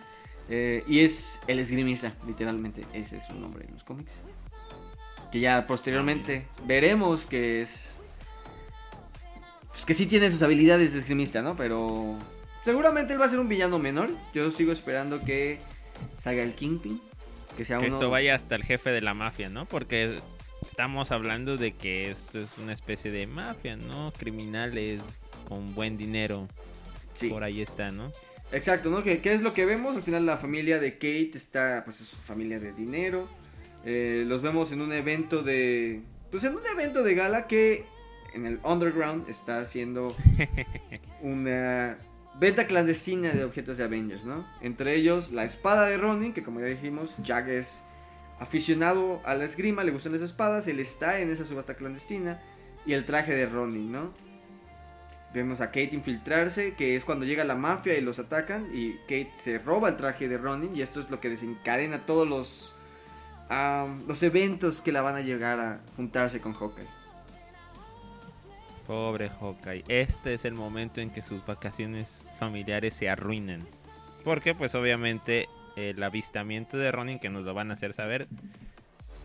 Eh, 0.48 0.84
y 0.86 1.00
es 1.00 1.40
el 1.46 1.58
esgrimista, 1.58 2.12
literalmente. 2.26 2.84
Ese 2.92 3.18
es 3.18 3.24
su 3.24 3.34
nombre 3.34 3.64
en 3.66 3.72
los 3.72 3.84
cómics. 3.84 4.22
Que 5.32 5.40
ya 5.40 5.66
posteriormente 5.66 6.46
veremos 6.66 7.26
que 7.26 7.60
es. 7.60 7.98
Pues 9.68 9.84
que 9.84 9.94
sí 9.94 10.06
tiene 10.06 10.30
sus 10.30 10.42
habilidades 10.42 10.92
de 10.92 11.00
esgrimista, 11.00 11.42
¿no? 11.42 11.56
Pero. 11.56 12.16
Seguramente 12.62 13.12
él 13.12 13.20
va 13.20 13.26
a 13.26 13.28
ser 13.28 13.40
un 13.40 13.48
villano 13.48 13.78
menor. 13.78 14.10
Yo 14.32 14.50
sigo 14.50 14.72
esperando 14.72 15.22
que 15.22 15.58
salga 16.18 16.42
el 16.42 16.54
Kingpin. 16.54 17.00
Que 17.56 17.64
sea 17.64 17.78
que 17.78 17.86
esto 17.86 18.10
vaya 18.10 18.34
hasta 18.34 18.54
el 18.54 18.64
jefe 18.64 18.90
de 18.90 19.00
la 19.00 19.14
mafia, 19.14 19.48
¿no? 19.48 19.66
Porque 19.66 20.18
estamos 20.62 21.12
hablando 21.12 21.56
de 21.56 21.72
que 21.72 22.10
esto 22.10 22.40
es 22.40 22.58
una 22.58 22.72
especie 22.72 23.10
de 23.10 23.26
mafia, 23.26 23.76
¿no? 23.76 24.12
Criminales 24.16 25.02
con 25.48 25.74
buen 25.74 25.96
dinero. 25.96 26.48
Sí. 27.12 27.28
Por 27.28 27.44
ahí 27.44 27.62
está, 27.62 27.90
¿no? 27.90 28.12
Exacto, 28.52 28.90
¿no? 28.90 29.02
¿Qué, 29.02 29.20
es 29.24 29.42
lo 29.42 29.52
que 29.52 29.66
vemos? 29.66 29.96
Al 29.96 30.02
final 30.02 30.26
la 30.26 30.36
familia 30.36 30.78
de 30.78 30.94
Kate 30.94 31.32
está, 31.34 31.82
pues 31.84 32.00
es 32.00 32.10
familia 32.10 32.58
de 32.58 32.72
dinero. 32.72 33.28
Eh, 33.84 34.24
los 34.26 34.42
vemos 34.42 34.72
en 34.72 34.80
un 34.80 34.92
evento 34.92 35.42
de... 35.42 36.02
Pues 36.30 36.44
en 36.44 36.54
un 36.54 36.66
evento 36.72 37.02
de 37.02 37.14
gala 37.14 37.46
que 37.46 37.84
en 38.32 38.46
el 38.46 38.58
underground 38.64 39.28
está 39.28 39.60
haciendo 39.60 40.14
una 41.20 41.96
venta 42.38 42.66
clandestina 42.66 43.30
de 43.30 43.44
objetos 43.44 43.76
de 43.76 43.84
Avengers, 43.84 44.26
¿no? 44.26 44.46
Entre 44.60 44.94
ellos 44.94 45.32
la 45.32 45.44
espada 45.44 45.86
de 45.86 45.96
Ronin, 45.96 46.32
que 46.32 46.42
como 46.42 46.60
ya 46.60 46.66
dijimos, 46.66 47.16
Jack 47.22 47.48
es 47.48 47.84
aficionado 48.38 49.20
a 49.24 49.34
la 49.34 49.44
esgrima, 49.44 49.84
le 49.84 49.92
gustan 49.92 50.12
las 50.12 50.22
espadas, 50.22 50.66
él 50.66 50.80
está 50.80 51.20
en 51.20 51.30
esa 51.30 51.44
subasta 51.44 51.74
clandestina, 51.74 52.40
y 52.86 52.92
el 52.92 53.04
traje 53.04 53.34
de 53.34 53.46
Ronin, 53.46 53.90
¿no? 53.90 54.12
Vemos 55.34 55.60
a 55.60 55.66
Kate 55.66 55.90
infiltrarse, 55.92 56.74
que 56.74 56.94
es 56.94 57.04
cuando 57.04 57.26
llega 57.26 57.42
la 57.42 57.56
mafia 57.56 57.98
y 57.98 58.00
los 58.00 58.20
atacan. 58.20 58.68
Y 58.72 58.98
Kate 59.02 59.32
se 59.34 59.58
roba 59.58 59.88
el 59.88 59.96
traje 59.96 60.28
de 60.28 60.38
Ronin. 60.38 60.74
Y 60.76 60.80
esto 60.80 61.00
es 61.00 61.10
lo 61.10 61.18
que 61.18 61.28
desencadena 61.28 62.06
todos 62.06 62.28
los, 62.28 62.76
los 64.06 64.22
eventos 64.22 64.80
que 64.80 64.92
la 64.92 65.02
van 65.02 65.16
a 65.16 65.22
llegar 65.22 65.58
a 65.58 65.80
juntarse 65.96 66.40
con 66.40 66.54
Hawkeye. 66.54 67.03
Pobre 68.86 69.28
Hawkeye. 69.28 69.84
Este 69.88 70.34
es 70.34 70.44
el 70.44 70.54
momento 70.54 71.00
en 71.00 71.10
que 71.10 71.22
sus 71.22 71.44
vacaciones 71.44 72.26
familiares 72.38 72.94
se 72.94 73.08
arruinan. 73.08 73.66
Porque 74.24 74.54
pues 74.54 74.74
obviamente 74.74 75.48
el 75.76 76.02
avistamiento 76.02 76.76
de 76.76 76.92
Ronin 76.92 77.18
que 77.18 77.30
nos 77.30 77.44
lo 77.44 77.54
van 77.54 77.70
a 77.70 77.74
hacer 77.74 77.92
saber. 77.92 78.28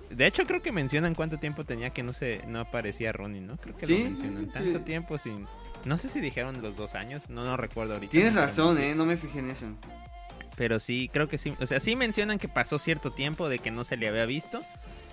De 0.09 0.25
hecho 0.25 0.45
creo 0.45 0.61
que 0.61 0.71
mencionan 0.71 1.13
cuánto 1.13 1.37
tiempo 1.37 1.63
tenía 1.65 1.91
que 1.91 2.03
no 2.03 2.13
se 2.13 2.41
no 2.47 2.59
aparecía 2.59 3.11
Ronin, 3.11 3.45
¿no? 3.45 3.57
Creo 3.57 3.75
que 3.75 3.85
lo 3.85 3.97
mencionan. 4.05 4.49
Tanto 4.49 4.81
tiempo 4.81 5.17
sin 5.17 5.45
no 5.85 5.97
sé 5.97 6.09
si 6.09 6.19
dijeron 6.19 6.61
los 6.61 6.75
dos 6.75 6.95
años, 6.95 7.29
no, 7.29 7.45
no 7.45 7.57
recuerdo 7.57 7.93
ahorita. 7.93 8.11
Tienes 8.11 8.35
razón, 8.35 8.77
eh, 8.77 8.95
no 8.95 9.05
me 9.05 9.17
fijé 9.17 9.39
en 9.39 9.51
eso. 9.51 9.65
Pero 10.57 10.79
sí, 10.79 11.09
creo 11.13 11.27
que 11.29 11.37
sí. 11.37 11.53
O 11.61 11.65
sea, 11.65 11.79
sí 11.79 11.95
mencionan 11.95 12.37
que 12.37 12.49
pasó 12.49 12.79
cierto 12.79 13.11
tiempo 13.11 13.47
de 13.47 13.59
que 13.59 13.71
no 13.71 13.85
se 13.85 13.95
le 13.95 14.07
había 14.09 14.25
visto. 14.25 14.61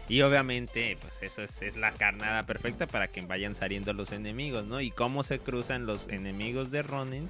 Y 0.09 0.23
obviamente, 0.23 0.97
pues 1.01 1.23
eso 1.23 1.43
es, 1.43 1.63
es, 1.63 1.77
la 1.77 1.93
carnada 1.93 2.47
perfecta 2.47 2.87
para 2.87 3.09
que 3.09 3.21
vayan 3.23 3.55
saliendo 3.55 3.93
los 3.93 4.13
enemigos, 4.13 4.65
¿no? 4.65 4.81
Y 4.81 4.91
cómo 4.91 5.25
se 5.25 5.41
cruzan 5.41 5.87
los 5.87 6.09
enemigos 6.09 6.71
de 6.71 6.83
Ronin 6.83 7.29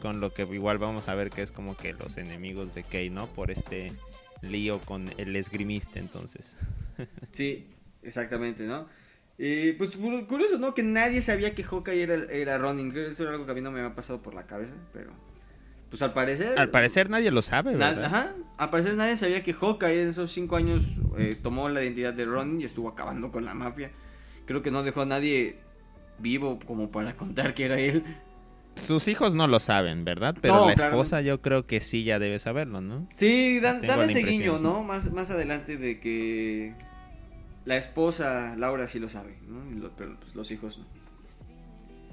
Con 0.00 0.20
lo 0.20 0.32
que 0.32 0.42
igual 0.42 0.78
vamos 0.78 1.08
a 1.08 1.14
ver 1.14 1.30
que 1.30 1.42
es 1.42 1.52
como 1.52 1.76
que 1.76 1.92
los 1.92 2.16
enemigos 2.16 2.74
de 2.74 2.84
Kay, 2.84 3.10
¿no? 3.10 3.26
Por 3.26 3.50
este 3.50 3.92
lío 4.40 4.78
con 4.80 5.10
el 5.18 5.36
esgrimista 5.36 5.98
entonces. 5.98 6.56
sí, 7.32 7.66
exactamente, 8.02 8.64
¿no? 8.64 8.88
Y 9.36 9.72
pues 9.72 9.96
curioso, 9.96 10.58
¿no? 10.58 10.74
Que 10.74 10.82
nadie 10.82 11.20
sabía 11.20 11.54
que 11.54 11.62
Hawkeye 11.62 12.02
era, 12.02 12.14
era 12.32 12.58
Ronin. 12.58 12.96
Eso 12.96 13.22
era 13.22 13.32
algo 13.32 13.44
que 13.44 13.52
a 13.52 13.54
mí 13.54 13.60
no 13.60 13.70
me 13.70 13.80
había 13.80 13.94
pasado 13.94 14.20
por 14.20 14.34
la 14.34 14.46
cabeza, 14.46 14.72
pero... 14.92 15.12
Pues 15.90 16.02
al 16.02 16.12
parecer... 16.12 16.58
Al 16.58 16.70
parecer 16.70 17.08
nadie 17.08 17.30
lo 17.30 17.42
sabe, 17.42 17.72
¿verdad? 17.72 18.04
ajá. 18.04 18.32
Al 18.58 18.70
parecer 18.70 18.94
nadie 18.96 19.16
sabía 19.16 19.42
que 19.42 19.54
Hawkeye 19.54 20.02
en 20.02 20.08
esos 20.08 20.30
cinco 20.32 20.56
años 20.56 20.88
eh, 21.16 21.36
tomó 21.42 21.68
la 21.68 21.82
identidad 21.82 22.12
de 22.12 22.24
Ronin 22.24 22.60
y 22.60 22.64
estuvo 22.64 22.88
acabando 22.88 23.30
con 23.30 23.44
la 23.44 23.54
mafia. 23.54 23.90
Creo 24.44 24.62
que 24.62 24.70
no 24.70 24.82
dejó 24.82 25.02
a 25.02 25.06
nadie 25.06 25.58
vivo 26.18 26.58
como 26.66 26.90
para 26.90 27.12
contar 27.14 27.54
que 27.54 27.64
era 27.66 27.78
él. 27.78 28.04
Sus 28.74 29.08
hijos 29.08 29.34
no 29.34 29.48
lo 29.48 29.58
saben, 29.60 30.04
¿verdad? 30.04 30.36
Pero 30.40 30.66
la 30.66 30.72
esposa 30.72 31.20
yo 31.20 31.42
creo 31.42 31.66
que 31.66 31.80
sí 31.80 32.04
ya 32.04 32.18
debe 32.18 32.38
saberlo, 32.38 32.80
¿no? 32.80 33.08
Sí, 33.12 33.58
dan, 33.60 33.84
ese 34.02 34.22
guiño, 34.22 34.60
¿no? 34.60 34.84
Más, 34.84 35.10
más 35.12 35.30
adelante 35.30 35.76
de 35.76 35.98
que 35.98 36.74
la 37.64 37.76
esposa, 37.76 38.54
Laura, 38.56 38.86
sí 38.86 38.98
lo 38.98 39.08
sabe, 39.08 39.36
¿no? 39.46 39.90
pero 39.96 40.16
pues, 40.20 40.34
los 40.34 40.50
hijos 40.50 40.78
no. 40.78 40.86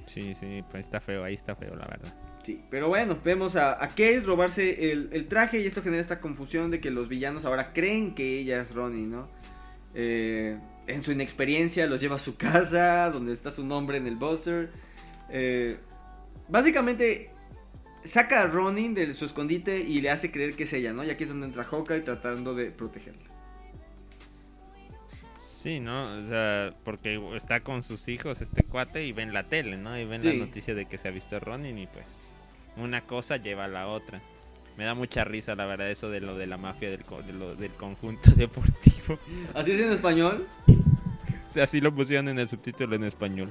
Sí, 0.06 0.34
sí, 0.34 0.64
pues 0.70 0.86
está 0.86 1.00
feo, 1.00 1.24
ahí 1.24 1.34
está 1.34 1.56
feo, 1.56 1.76
la 1.76 1.86
verdad. 1.86 2.14
Sí, 2.46 2.62
pero 2.70 2.90
bueno, 2.90 3.18
vemos 3.26 3.56
a, 3.56 3.84
a 3.84 3.88
Kate 3.88 4.20
robarse 4.20 4.92
el, 4.92 5.28
traje 5.28 5.62
y 5.62 5.66
esto 5.66 5.82
genera 5.82 6.00
esta 6.00 6.22
confusión 6.22 6.70
de 6.70 6.80
que 6.80 6.92
los 6.92 7.10
villanos 7.10 7.44
ahora 7.44 7.74
creen 7.74 8.14
que 8.14 8.38
ella 8.38 8.62
es 8.62 8.76
Ronnie, 8.76 9.08
¿no? 9.08 9.28
Eh, 9.96 10.56
en 10.86 11.02
su 11.02 11.12
inexperiencia 11.12 11.88
los 11.88 12.02
lleva 12.02 12.18
a 12.18 12.20
su 12.20 12.38
casa, 12.38 13.10
donde 13.10 13.34
está 13.34 13.50
su 13.50 13.66
nombre 13.66 13.98
en 13.98 14.06
el 14.06 14.16
buzzer. 14.16 14.70
Eh, 15.32 15.78
básicamente 16.48 17.32
saca 18.04 18.44
a 18.44 18.46
Ronin 18.46 18.94
de 18.94 19.12
su 19.16 19.26
escondite 19.26 19.80
y 19.80 20.02
le 20.02 20.12
hace 20.12 20.30
creer 20.30 20.56
que 20.56 20.66
es 20.66 20.74
ella, 20.74 20.94
¿no? 20.94 21.04
Y 21.04 21.10
aquí 21.10 21.24
es 21.24 21.30
donde 21.30 21.48
entra 21.48 21.64
Hawkeye 21.64 22.02
tratando 22.02 22.54
de 22.54 22.70
protegerla. 22.70 23.24
Sí, 25.40 25.80
¿no? 25.80 26.04
O 26.04 26.26
sea, 26.28 26.76
porque 26.84 27.20
está 27.36 27.62
con 27.62 27.82
sus 27.82 28.08
hijos 28.08 28.40
este 28.42 28.62
cuate 28.62 29.04
y 29.04 29.14
ven 29.14 29.34
la 29.34 29.48
tele, 29.48 29.78
¿no? 29.78 30.00
Y 30.00 30.06
ven 30.06 30.24
la 30.24 30.34
noticia 30.46 30.76
de 30.76 30.86
que 30.86 31.00
se 31.00 31.08
ha 31.08 31.12
visto 31.12 31.40
Ronin 31.40 31.80
y 31.80 31.88
pues 31.88 32.22
una 32.78 33.02
cosa 33.02 33.38
lleva 33.38 33.66
a 33.66 33.68
la 33.68 33.88
otra. 33.88 34.22
Me 34.78 34.84
da 34.84 34.94
mucha 34.94 35.24
risa, 35.24 35.56
la 35.56 35.66
verdad, 35.66 35.90
eso 35.90 36.10
de 36.10 36.20
lo 36.20 36.38
de 36.38 36.48
la 36.48 36.58
mafia 36.58 36.90
del, 36.90 37.04
del 37.58 37.72
conjunto 37.72 38.32
deportivo. 38.36 39.18
¿Así 39.54 39.72
es 39.72 39.82
en 39.82 39.92
español? 39.92 40.48
O 40.68 41.50
sea, 41.50 41.64
así 41.64 41.80
lo 41.80 41.94
pusieron 41.94 42.28
en 42.28 42.40
el 42.40 42.48
subtítulo 42.50 42.96
en 42.96 43.04
español. 43.04 43.50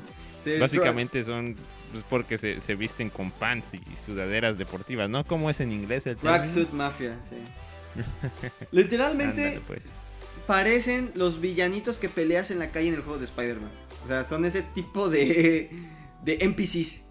Básicamente 0.60 1.22
son 1.22 1.56
pues, 1.92 2.04
porque 2.08 2.38
se, 2.38 2.60
se, 2.60 2.74
visten 2.74 3.08
con 3.08 3.30
pants 3.30 3.74
y 3.74 3.96
sudaderas 3.96 4.58
deportivas, 4.58 5.08
¿no? 5.08 5.24
¿Cómo 5.24 5.48
es 5.48 5.60
en 5.60 5.72
inglés 5.72 6.06
el 6.06 6.16
Tracksuit 6.16 6.70
Mafia, 6.72 7.16
sí. 7.28 7.36
Literalmente 8.72 9.60
pues. 9.66 9.94
parecen 10.46 11.12
los 11.14 11.40
villanitos 11.40 11.98
que 11.98 12.08
peleas 12.08 12.50
en 12.50 12.58
la 12.58 12.70
calle 12.70 12.88
en 12.88 12.94
el 12.94 13.02
juego 13.02 13.18
de 13.18 13.26
Spider-Man. 13.26 13.70
O 14.04 14.08
sea, 14.08 14.24
son 14.24 14.44
ese 14.44 14.62
tipo 14.62 15.08
de, 15.08 15.70
de 16.24 16.38
NPCs. 16.40 17.04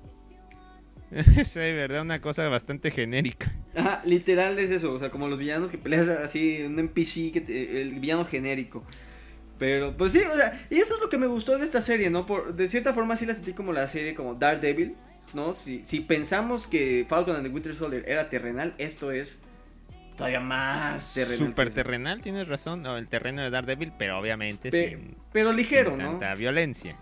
sí, 1.43 1.59
verdad, 1.59 2.01
una 2.01 2.21
cosa 2.21 2.47
bastante 2.49 2.91
genérica. 2.91 3.53
Ajá, 3.75 4.01
literal 4.05 4.57
es 4.59 4.71
eso, 4.71 4.93
o 4.93 4.99
sea, 4.99 5.09
como 5.09 5.27
los 5.27 5.39
villanos 5.39 5.71
que 5.71 5.77
peleas 5.77 6.07
así, 6.07 6.61
un 6.63 6.79
NPC, 6.79 7.31
que 7.31 7.81
el 7.81 7.99
villano 7.99 8.25
genérico. 8.25 8.83
Pero, 9.59 9.95
pues 9.95 10.11
sí, 10.11 10.19
o 10.19 10.35
sea, 10.35 10.59
y 10.69 10.77
eso 10.77 10.95
es 10.95 11.01
lo 11.01 11.09
que 11.09 11.17
me 11.17 11.27
gustó 11.27 11.57
de 11.57 11.63
esta 11.63 11.81
serie, 11.81 12.09
¿no? 12.09 12.25
Por, 12.25 12.55
de 12.55 12.67
cierta 12.67 12.93
forma 12.93 13.15
sí 13.15 13.25
la 13.25 13.35
sentí 13.35 13.53
como 13.53 13.71
la 13.71 13.87
serie 13.87 14.13
como 14.15 14.35
Daredevil, 14.35 14.95
¿no? 15.33 15.53
Si, 15.53 15.83
si 15.83 16.01
pensamos 16.01 16.67
que 16.67 17.05
Falcon 17.07 17.35
and 17.35 17.45
the 17.45 17.53
Winter 17.53 17.75
Soldier 17.75 18.03
era 18.07 18.29
terrenal, 18.29 18.73
esto 18.77 19.11
es 19.11 19.37
todavía 20.17 20.39
más 20.39 21.13
terrenal. 21.13 21.37
Super 21.37 21.71
terrenal, 21.71 22.21
tienes 22.21 22.47
razón, 22.47 22.81
no, 22.81 22.97
el 22.97 23.07
terreno 23.07 23.41
de 23.41 23.49
Daredevil, 23.49 23.93
pero 23.97 24.17
obviamente 24.17 24.71
sin, 24.71 25.15
pero 25.31 25.53
ligero, 25.53 25.91
sin 25.91 25.99
tanta 25.99 26.33
violencia. 26.35 26.97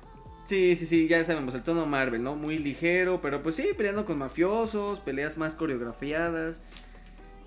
Sí, 0.46 0.76
sí, 0.76 0.86
sí, 0.86 1.08
ya 1.08 1.24
sabemos, 1.24 1.54
el 1.56 1.62
tono 1.62 1.86
Marvel, 1.86 2.24
¿no? 2.24 2.36
Muy 2.36 2.58
ligero, 2.58 3.22
pero 3.22 3.44
pues 3.44 3.56
sí, 3.56 3.70
peleando 3.78 4.06
con 4.06 4.18
mafiosos, 4.18 5.00
peleas 5.00 5.38
más 5.38 5.56
coreografiadas. 5.56 6.62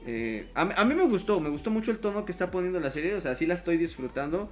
Eh, 0.06 0.48
a, 0.54 0.62
a, 0.62 0.84
mí 0.84 0.94
me 0.94 1.04
gustó, 1.04 1.40
me 1.40 1.48
gustó 1.48 1.70
mucho 1.70 1.90
el 1.90 1.98
tono 1.98 2.24
que 2.24 2.32
está 2.32 2.50
poniendo 2.50 2.78
la 2.78 2.90
serie, 2.90 3.14
o 3.14 3.20
sea, 3.20 3.34
sí 3.34 3.46
la 3.46 3.54
estoy 3.54 3.76
disfrutando 3.78 4.50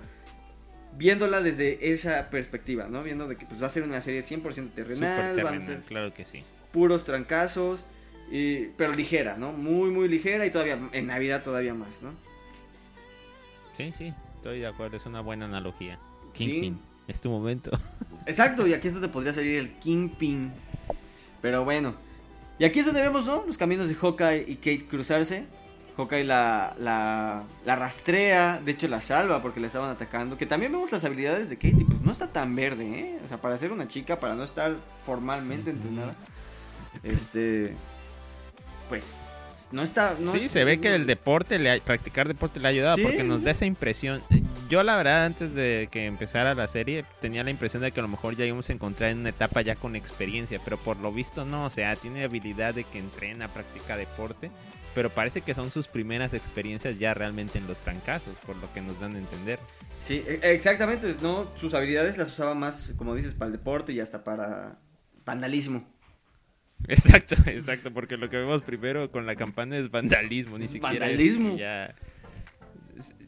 viéndola 0.97 1.41
desde 1.41 1.93
esa 1.93 2.31
perspectiva, 2.31 2.89
¿no? 2.89 3.03
Viendo 3.03 3.29
de 3.29 3.37
que 3.37 3.47
pues 3.47 3.63
va 3.63 3.67
a 3.67 3.71
ser 3.71 3.83
una 3.83 4.01
serie 4.01 4.21
100% 4.21 4.73
terrenal, 4.73 5.35
terrenal, 5.35 5.55
a 5.55 5.61
ser 5.61 5.83
claro 5.83 6.13
que 6.13 6.25
sí. 6.25 6.45
Puros 6.71 7.05
trancazos, 7.05 7.85
y, 8.31 8.67
pero 8.77 8.93
ligera, 8.93 9.37
¿no? 9.37 9.53
Muy, 9.53 9.91
muy 9.91 10.09
ligera 10.09 10.47
y 10.47 10.51
todavía 10.51 10.79
en 10.93 11.07
Navidad 11.07 11.43
todavía 11.43 11.75
más, 11.75 12.03
¿no? 12.03 12.13
Sí, 13.77 13.93
sí, 13.93 14.15
estoy 14.37 14.61
de 14.61 14.67
acuerdo, 14.67 14.97
es 14.97 15.07
una 15.07 15.21
buena 15.21 15.47
analogía. 15.47 15.99
Kingpin, 16.35 16.81
es 17.13 17.21
tu 17.21 17.31
momento. 17.31 17.71
Exacto, 18.27 18.67
y 18.67 18.75
aquí 18.75 18.89
es 18.89 18.95
donde 18.95 19.09
podría 19.09 19.33
salir 19.33 19.57
el 19.57 19.73
Kingpin. 19.79 20.53
Pero 21.41 21.65
bueno, 21.65 21.95
y 22.59 22.65
aquí 22.65 22.81
es 22.81 22.87
donde 22.87 23.01
vemos, 23.01 23.27
¿no? 23.27 23.45
Los 23.47 23.59
caminos 23.59 23.89
de 23.89 23.95
Hawkeye 23.95 24.45
y 24.47 24.57
Kate 24.57 24.87
cruzarse. 24.87 25.45
Hawkeye 25.97 26.25
la, 26.25 26.75
la, 26.79 27.45
la, 27.67 27.77
rastrea, 27.77 28.61
de 28.65 28.73
hecho 28.73 28.89
la 28.89 29.01
salva 29.01 29.43
porque 29.43 29.61
le 29.61 29.67
estaban 29.67 29.91
atacando. 29.91 30.39
Que 30.39 30.47
también 30.47 30.73
vemos 30.73 30.91
las 30.91 31.05
habilidades 31.05 31.51
de 31.51 31.57
Katie, 31.57 31.85
pues 31.85 32.01
no 32.03 32.13
está 32.13 32.29
tan 32.29 32.55
verde, 32.55 32.85
¿eh? 32.85 33.19
O 33.25 33.29
sea, 33.29 33.39
para 33.41 33.59
ser 33.59 33.73
una 33.73 33.89
chica, 33.89 34.19
para 34.19 34.35
no 34.35 34.45
estar 34.45 34.77
formalmente 35.05 35.71
entrenada, 35.71 36.15
este, 37.03 37.75
pues 38.89 39.13
no 39.73 39.83
está. 39.83 40.17
sí, 40.19 40.49
se 40.49 40.65
ve 40.65 40.81
que 40.81 40.95
el 40.95 41.07
deporte, 41.07 41.59
le, 41.59 41.81
practicar 41.81 42.29
deporte 42.29 42.61
le 42.61 42.69
ha 42.69 42.71
ayudado 42.71 42.97
porque 43.03 43.23
nos 43.25 43.43
da 43.43 43.51
esa 43.51 43.67
impresión. 43.67 44.23
Yo, 44.73 44.83
la 44.83 44.97
verdad, 44.97 45.27
antes 45.27 45.53
de 45.53 45.91
que 45.93 46.07
empezara 46.07 46.55
la 46.55 46.67
serie, 46.67 47.05
tenía 47.21 47.45
la 47.45 47.51
impresión 47.51 47.83
de 47.83 47.93
que 47.93 48.01
a 48.01 48.03
lo 48.03 48.09
mejor 48.09 48.37
ya 48.37 48.47
íbamos 48.47 48.71
a 48.71 48.73
encontrar 48.73 49.11
en 49.11 49.19
una 49.19 49.29
etapa 49.29 49.61
ya 49.61 49.77
con 49.77 49.97
experiencia, 49.97 50.59
pero 50.65 50.79
por 50.79 50.97
lo 50.97 51.13
visto 51.13 51.45
no, 51.45 51.67
o 51.67 51.69
sea, 51.69 51.95
tiene 51.95 52.25
habilidad 52.25 52.73
de 52.73 52.85
que 52.85 52.99
entrena, 52.99 53.49
practica 53.49 53.99
deporte 53.99 54.51
pero 54.95 55.11
parece 55.11 55.43
que 55.43 55.53
son 55.53 55.71
sus 55.71 55.89
primeras 55.89 56.33
experiencias 56.33 56.99
ya 56.99 57.13
realmente 57.13 57.59
en 57.59 57.67
los 57.67 57.81
trancazos, 57.81 58.35
por 58.47 58.57
lo 58.57 58.73
que 58.73 58.81
nos 58.81 58.99
dan 58.99 59.17
a 59.17 59.19
entender. 59.19 59.59
Sí, 60.01 60.25
e, 60.27 60.41
exactamente, 60.53 61.15
¿no? 61.21 61.51
Sus 61.55 61.75
habilidades 61.75 62.17
las 62.17 62.31
usaba 62.31 62.55
más, 62.55 62.95
como 62.97 63.15
dices, 63.15 63.35
para 63.35 63.47
el 63.47 63.53
deporte 63.53 63.93
y 63.93 64.01
hasta 64.01 64.25
para 64.25 64.79
vandalismo. 65.25 65.87
Exacto, 66.89 67.37
exacto, 67.47 67.93
porque 67.93 68.17
lo 68.17 68.29
que 68.29 68.39
vemos 68.39 68.63
primero 68.63 69.11
con 69.11 69.27
la 69.27 69.37
campana 69.37 69.77
es 69.77 69.91
vandalismo, 69.91 70.59
ni 70.59 70.67
siquiera 70.67 71.07
vandalismo. 71.07 71.57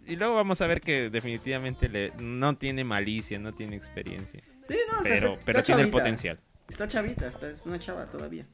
Y 0.07 0.17
luego 0.17 0.35
vamos 0.35 0.61
a 0.61 0.67
ver 0.67 0.81
que 0.81 1.11
definitivamente 1.11 1.89
le... 1.89 2.13
no 2.19 2.57
tiene 2.57 2.85
malicia, 2.85 3.39
no 3.39 3.55
tiene 3.55 3.77
experiencia. 3.77 4.41
Sí, 4.69 4.77
no, 4.91 4.99
pero, 5.03 5.39
pero 5.45 5.63
tiene 5.63 5.83
el 5.83 5.91
potencial. 5.91 6.39
Está 6.69 6.89
chavita, 6.89 7.29
está, 7.29 7.51
es 7.51 7.67
una 7.67 7.79
chava 7.79 8.07
todavía. 8.07 8.45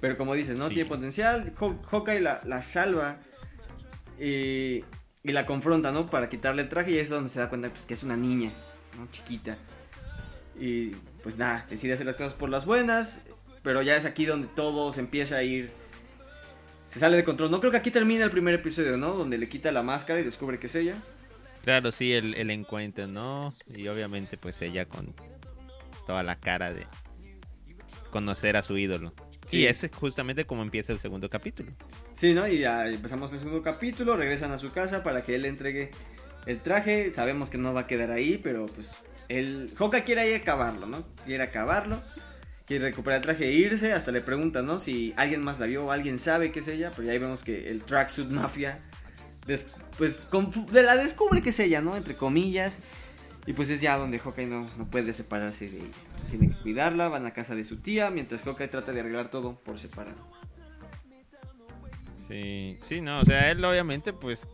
Pero 0.00 0.16
como 0.16 0.34
dices, 0.34 0.58
¿no? 0.58 0.68
Tiene 0.68 0.88
potencial. 0.88 1.52
Hawkeye 1.56 2.20
la, 2.20 2.40
la 2.44 2.62
salva 2.62 3.18
y, 4.18 4.84
y, 5.22 5.32
la 5.32 5.46
confronta, 5.46 5.92
¿no? 5.92 6.08
Para 6.08 6.28
quitarle 6.28 6.62
el 6.62 6.68
traje 6.68 6.92
y 6.92 6.98
es 6.98 7.08
donde 7.08 7.28
se 7.28 7.40
da 7.40 7.48
cuenta 7.48 7.70
pues, 7.70 7.86
que 7.86 7.94
es 7.94 8.02
una 8.02 8.16
niña, 8.16 8.52
¿no? 8.96 9.08
Chiquita. 9.10 9.56
Y 10.58 10.90
pues 11.22 11.36
nada, 11.38 11.64
decide 11.68 11.94
hacer 11.94 12.06
las 12.06 12.16
cosas 12.16 12.34
por 12.34 12.48
las 12.48 12.64
buenas. 12.64 13.22
Pero 13.62 13.82
ya 13.82 13.96
es 13.96 14.04
aquí 14.04 14.24
donde 14.24 14.48
todo 14.48 14.92
se 14.92 15.00
empieza 15.00 15.36
a 15.36 15.42
ir. 15.42 15.70
Se 16.98 17.04
sale 17.04 17.16
de 17.16 17.22
control. 17.22 17.52
No 17.52 17.60
creo 17.60 17.70
que 17.70 17.76
aquí 17.76 17.92
termine 17.92 18.24
el 18.24 18.30
primer 18.30 18.54
episodio, 18.54 18.96
¿no? 18.96 19.12
Donde 19.12 19.38
le 19.38 19.48
quita 19.48 19.70
la 19.70 19.84
máscara 19.84 20.18
y 20.18 20.24
descubre 20.24 20.58
que 20.58 20.66
es 20.66 20.74
ella. 20.74 20.96
Claro, 21.62 21.92
sí, 21.92 22.12
el, 22.12 22.34
el 22.34 22.50
encuentro, 22.50 23.06
¿no? 23.06 23.54
Y 23.72 23.86
obviamente 23.86 24.36
pues 24.36 24.60
ella 24.62 24.84
con 24.84 25.14
toda 26.08 26.24
la 26.24 26.40
cara 26.40 26.74
de 26.74 26.88
conocer 28.10 28.56
a 28.56 28.64
su 28.64 28.76
ídolo. 28.76 29.14
Sí, 29.46 29.64
es 29.64 29.88
justamente 29.94 30.44
como 30.44 30.62
empieza 30.62 30.92
el 30.92 30.98
segundo 30.98 31.30
capítulo. 31.30 31.70
Sí, 32.14 32.34
¿no? 32.34 32.48
Y 32.48 32.58
ya 32.58 32.88
empezamos 32.88 33.30
el 33.30 33.38
segundo 33.38 33.62
capítulo, 33.62 34.16
regresan 34.16 34.50
a 34.50 34.58
su 34.58 34.72
casa 34.72 35.04
para 35.04 35.22
que 35.22 35.36
él 35.36 35.42
le 35.42 35.48
entregue 35.50 35.92
el 36.46 36.60
traje. 36.60 37.12
Sabemos 37.12 37.48
que 37.48 37.58
no 37.58 37.72
va 37.74 37.82
a 37.82 37.86
quedar 37.86 38.10
ahí, 38.10 38.40
pero 38.42 38.66
pues 38.66 38.90
el 39.28 39.70
Hoka 39.78 40.02
quiere 40.02 40.28
ir 40.28 40.34
a 40.34 40.38
acabarlo, 40.38 40.86
¿no? 40.86 41.06
Quiere 41.24 41.44
acabarlo, 41.44 42.02
quiere 42.68 42.84
recuperar 42.84 43.16
el 43.16 43.22
traje 43.22 43.46
e 43.46 43.52
irse. 43.52 43.92
Hasta 43.92 44.12
le 44.12 44.20
preguntan, 44.20 44.66
¿no? 44.66 44.78
Si 44.78 45.14
alguien 45.16 45.42
más 45.42 45.58
la 45.58 45.66
vio 45.66 45.90
alguien 45.90 46.18
sabe 46.18 46.52
que 46.52 46.60
es 46.60 46.68
ella. 46.68 46.92
Pero 46.94 47.06
ya 47.06 47.12
ahí 47.12 47.18
vemos 47.18 47.42
que 47.42 47.68
el 47.70 47.80
Tracksuit 47.80 48.28
Mafia, 48.28 48.78
pues 49.96 50.28
la 50.72 50.96
descubre 50.96 51.42
que 51.42 51.48
es 51.48 51.58
ella, 51.58 51.80
¿no? 51.80 51.96
Entre 51.96 52.14
comillas. 52.14 52.78
Y 53.46 53.54
pues 53.54 53.70
es 53.70 53.80
ya 53.80 53.96
donde 53.96 54.18
Hawkeye 54.18 54.46
no, 54.46 54.66
no 54.76 54.90
puede 54.90 55.14
separarse 55.14 55.70
de 55.70 55.78
ella. 55.78 55.96
Tiene 56.28 56.50
que 56.50 56.56
cuidarla, 56.56 57.08
van 57.08 57.24
a 57.24 57.32
casa 57.32 57.54
de 57.54 57.64
su 57.64 57.78
tía, 57.78 58.10
mientras 58.10 58.42
Hawkeye 58.42 58.68
trata 58.68 58.92
de 58.92 59.00
arreglar 59.00 59.30
todo 59.30 59.58
por 59.58 59.78
separado. 59.78 60.18
Sí, 62.18 62.76
sí, 62.82 63.00
no, 63.00 63.20
o 63.20 63.24
sea, 63.24 63.50
él 63.50 63.64
obviamente 63.64 64.12
pues 64.12 64.46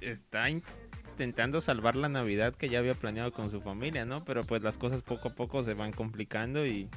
está 0.00 0.48
intentando 0.48 1.60
salvar 1.60 1.94
la 1.94 2.08
Navidad 2.08 2.54
que 2.54 2.70
ya 2.70 2.78
había 2.78 2.94
planeado 2.94 3.32
con 3.32 3.50
su 3.50 3.60
familia, 3.60 4.06
¿no? 4.06 4.24
Pero 4.24 4.44
pues 4.44 4.62
las 4.62 4.78
cosas 4.78 5.02
poco 5.02 5.28
a 5.28 5.34
poco 5.34 5.62
se 5.62 5.74
van 5.74 5.92
complicando 5.92 6.64
y 6.66 6.88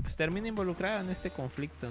pues 0.00 0.16
termina 0.16 0.48
involucrada 0.48 1.00
en 1.00 1.10
este 1.10 1.30
conflicto. 1.30 1.88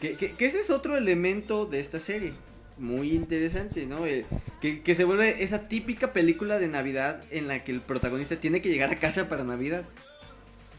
Que, 0.00 0.34
ese 0.38 0.60
es 0.60 0.70
otro 0.70 0.96
elemento 0.96 1.64
de 1.64 1.78
esta 1.80 2.00
serie. 2.00 2.32
Muy 2.78 3.12
interesante, 3.12 3.86
¿no? 3.86 4.02
que, 4.60 4.82
que, 4.82 4.94
se 4.94 5.04
vuelve 5.04 5.44
esa 5.44 5.68
típica 5.68 6.12
película 6.12 6.58
de 6.58 6.66
Navidad 6.66 7.22
en 7.30 7.46
la 7.46 7.62
que 7.62 7.70
el 7.70 7.80
protagonista 7.80 8.36
tiene 8.36 8.60
que 8.60 8.70
llegar 8.70 8.90
a 8.90 8.96
casa 8.96 9.28
para 9.28 9.44
Navidad. 9.44 9.84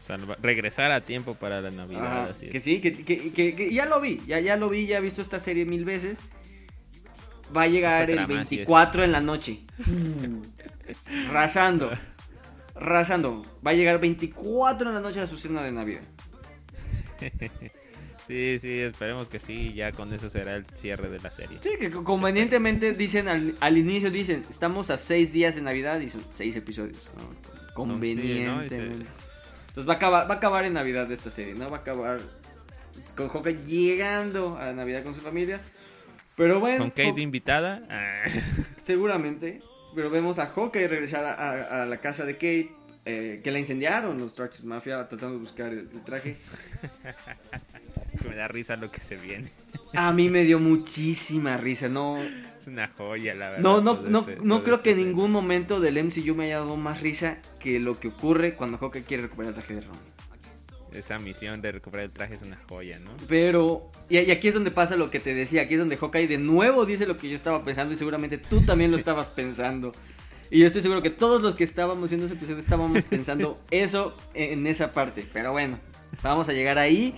O 0.02 0.06
sea, 0.06 0.18
regresar 0.42 0.92
a 0.92 1.00
tiempo 1.00 1.34
para 1.34 1.62
la 1.62 1.70
Navidad. 1.70 2.28
así 2.28 2.48
que 2.50 2.60
sí, 2.60 2.80
que, 2.82 2.92
que, 2.92 3.72
ya 3.72 3.86
lo 3.86 4.02
vi, 4.02 4.20
ya, 4.26 4.38
ya 4.38 4.56
lo 4.56 4.68
vi, 4.68 4.86
ya 4.86 4.98
he 4.98 5.00
visto 5.00 5.22
esta 5.22 5.40
serie 5.40 5.64
mil 5.64 5.86
veces. 5.86 6.18
Va 7.56 7.62
a 7.62 7.68
llegar 7.68 8.10
el 8.10 8.26
24 8.26 9.04
en 9.04 9.12
la 9.12 9.20
noche. 9.22 9.60
Rasando. 11.32 11.90
Rasando. 12.74 13.42
Va 13.66 13.70
a 13.70 13.74
llegar 13.74 13.98
24 13.98 14.88
en 14.88 14.94
la 14.94 15.00
noche 15.00 15.20
a 15.20 15.26
su 15.26 15.38
cena 15.38 15.62
de 15.62 15.72
Navidad. 15.72 16.02
Sí, 18.26 18.58
sí, 18.58 18.80
esperemos 18.80 19.28
que 19.28 19.38
sí, 19.38 19.74
ya 19.74 19.92
con 19.92 20.10
eso 20.14 20.30
será 20.30 20.56
el 20.56 20.64
cierre 20.66 21.10
de 21.10 21.20
la 21.20 21.30
serie. 21.30 21.58
Sí, 21.60 21.72
que 21.78 21.90
convenientemente 21.90 22.92
dicen 22.92 23.28
al, 23.28 23.76
inicio, 23.76 24.10
dicen, 24.10 24.42
estamos 24.48 24.88
a 24.88 24.96
seis 24.96 25.34
días 25.34 25.56
de 25.56 25.60
Navidad 25.60 26.00
y 26.00 26.08
son 26.08 26.24
seis 26.30 26.56
episodios. 26.56 27.12
Convenientemente. 27.74 28.76
Entonces 28.76 29.86
va 29.86 29.92
a, 29.92 29.96
acabar, 29.96 30.30
va 30.30 30.34
a 30.34 30.36
acabar 30.38 30.64
en 30.64 30.72
Navidad 30.72 31.10
esta 31.12 31.30
serie, 31.30 31.54
¿no? 31.54 31.68
Va 31.68 31.78
a 31.78 31.80
acabar 31.80 32.20
con 33.14 33.28
Hawkeye 33.28 33.66
llegando 33.66 34.56
a 34.56 34.72
Navidad 34.72 35.02
con 35.02 35.14
su 35.14 35.20
familia. 35.20 35.60
Pero 36.36 36.60
bueno. 36.60 36.78
Con 36.78 36.90
Kate 36.90 37.20
invitada. 37.20 37.82
Seguramente. 38.82 39.60
Pero 39.94 40.10
vemos 40.10 40.38
a 40.38 40.46
Hawkeye 40.46 40.88
regresar 40.88 41.24
a, 41.26 41.86
la 41.86 41.96
casa 41.98 42.24
de 42.24 42.34
Kate. 42.34 42.70
Eh, 43.06 43.40
que 43.44 43.50
la 43.50 43.58
incendiaron 43.58 44.18
los 44.18 44.34
Traxxas 44.34 44.64
Mafia 44.64 45.06
tratando 45.08 45.34
de 45.34 45.40
buscar 45.40 45.68
el, 45.68 45.88
traje. 46.04 46.36
me 48.28 48.34
da 48.34 48.48
risa 48.48 48.76
lo 48.76 48.90
que 48.90 49.02
se 49.02 49.16
viene. 49.16 49.50
A 49.92 50.12
mí 50.12 50.30
me 50.30 50.44
dio 50.44 50.58
muchísima 50.58 51.58
risa, 51.58 51.88
no. 51.88 52.18
Es 52.18 52.66
una 52.66 52.88
joya, 52.88 53.34
la 53.34 53.50
verdad. 53.50 53.62
No, 53.62 53.82
no, 53.82 54.00
no, 54.00 54.20
este, 54.20 54.38
no 54.42 54.64
creo 54.64 54.82
que 54.82 54.92
en 54.92 54.98
ningún 54.98 55.30
momento 55.32 55.80
del 55.80 56.02
MCU 56.02 56.34
me 56.34 56.46
haya 56.46 56.60
dado 56.60 56.76
más 56.76 57.02
risa 57.02 57.36
que 57.60 57.78
lo 57.78 58.00
que 58.00 58.08
ocurre 58.08 58.54
cuando 58.54 58.78
Hawkeye 58.78 59.04
quiere 59.04 59.24
recuperar 59.24 59.50
el 59.50 59.54
traje 59.54 59.74
de 59.74 59.80
Ron 59.82 60.14
esa 60.98 61.18
misión 61.18 61.60
de 61.60 61.72
recuperar 61.72 62.04
el 62.04 62.12
traje 62.12 62.34
es 62.34 62.42
una 62.42 62.56
joya, 62.68 62.98
¿no? 62.98 63.10
Pero, 63.28 63.86
y, 64.08 64.18
aquí 64.30 64.48
es 64.48 64.54
donde 64.54 64.70
pasa 64.70 64.96
lo 64.96 65.10
que 65.10 65.20
te 65.20 65.34
decía, 65.34 65.62
aquí 65.62 65.74
es 65.74 65.80
donde 65.80 65.96
Hawkeye 65.96 66.28
de 66.28 66.38
nuevo 66.38 66.86
dice 66.86 67.06
lo 67.06 67.16
que 67.16 67.28
yo 67.28 67.34
estaba 67.34 67.64
pensando 67.64 67.94
y 67.94 67.96
seguramente 67.96 68.38
tú 68.38 68.60
también 68.62 68.90
lo 68.90 68.96
estabas 68.96 69.28
pensando. 69.34 69.92
Y 70.50 70.60
yo 70.60 70.66
estoy 70.66 70.82
seguro 70.82 71.02
que 71.02 71.10
todos 71.10 71.42
los 71.42 71.54
que 71.54 71.64
estábamos 71.64 72.08
viendo 72.10 72.26
ese 72.26 72.34
episodio 72.34 72.58
estábamos 72.58 73.02
pensando 73.10 73.58
eso 73.70 74.16
en 74.34 74.66
esa 74.66 74.92
parte. 74.92 75.26
Pero 75.32 75.52
bueno, 75.52 75.78
vamos 76.22 76.48
a 76.48 76.52
llegar 76.52 76.78
ahí. 76.78 77.14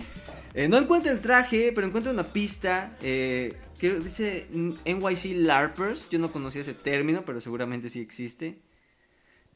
Eh, 0.55 0.69
no 0.69 0.79
encuentro 0.79 1.13
el 1.13 1.21
traje, 1.21 1.73
pero 1.75 1.87
encuentro 1.87 2.13
una 2.13 2.25
pista. 2.25 2.97
Eh, 3.03 3.55
que 3.79 3.95
dice 3.95 4.47
NYC 4.53 5.37
LARPers. 5.37 6.09
Yo 6.09 6.19
no 6.19 6.33
conocía 6.33 6.63
ese 6.63 6.75
término, 6.75 7.23
pero 7.25 7.41
seguramente 7.41 7.89
sí 7.89 8.01
existe. 8.01 8.59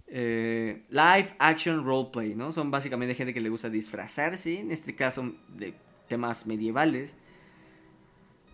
Eh, 0.07 0.85
live 0.91 1.35
action 1.39 1.85
roleplay, 1.85 2.35
¿no? 2.35 2.53
Son 2.53 2.71
básicamente 2.71 3.15
gente 3.15 3.33
que 3.33 3.41
le 3.41 3.49
gusta 3.49 3.71
disfrazarse, 3.71 4.59
en 4.59 4.73
este 4.73 4.95
caso 4.97 5.33
de 5.49 5.75
temas 6.09 6.47
medievales, 6.47 7.15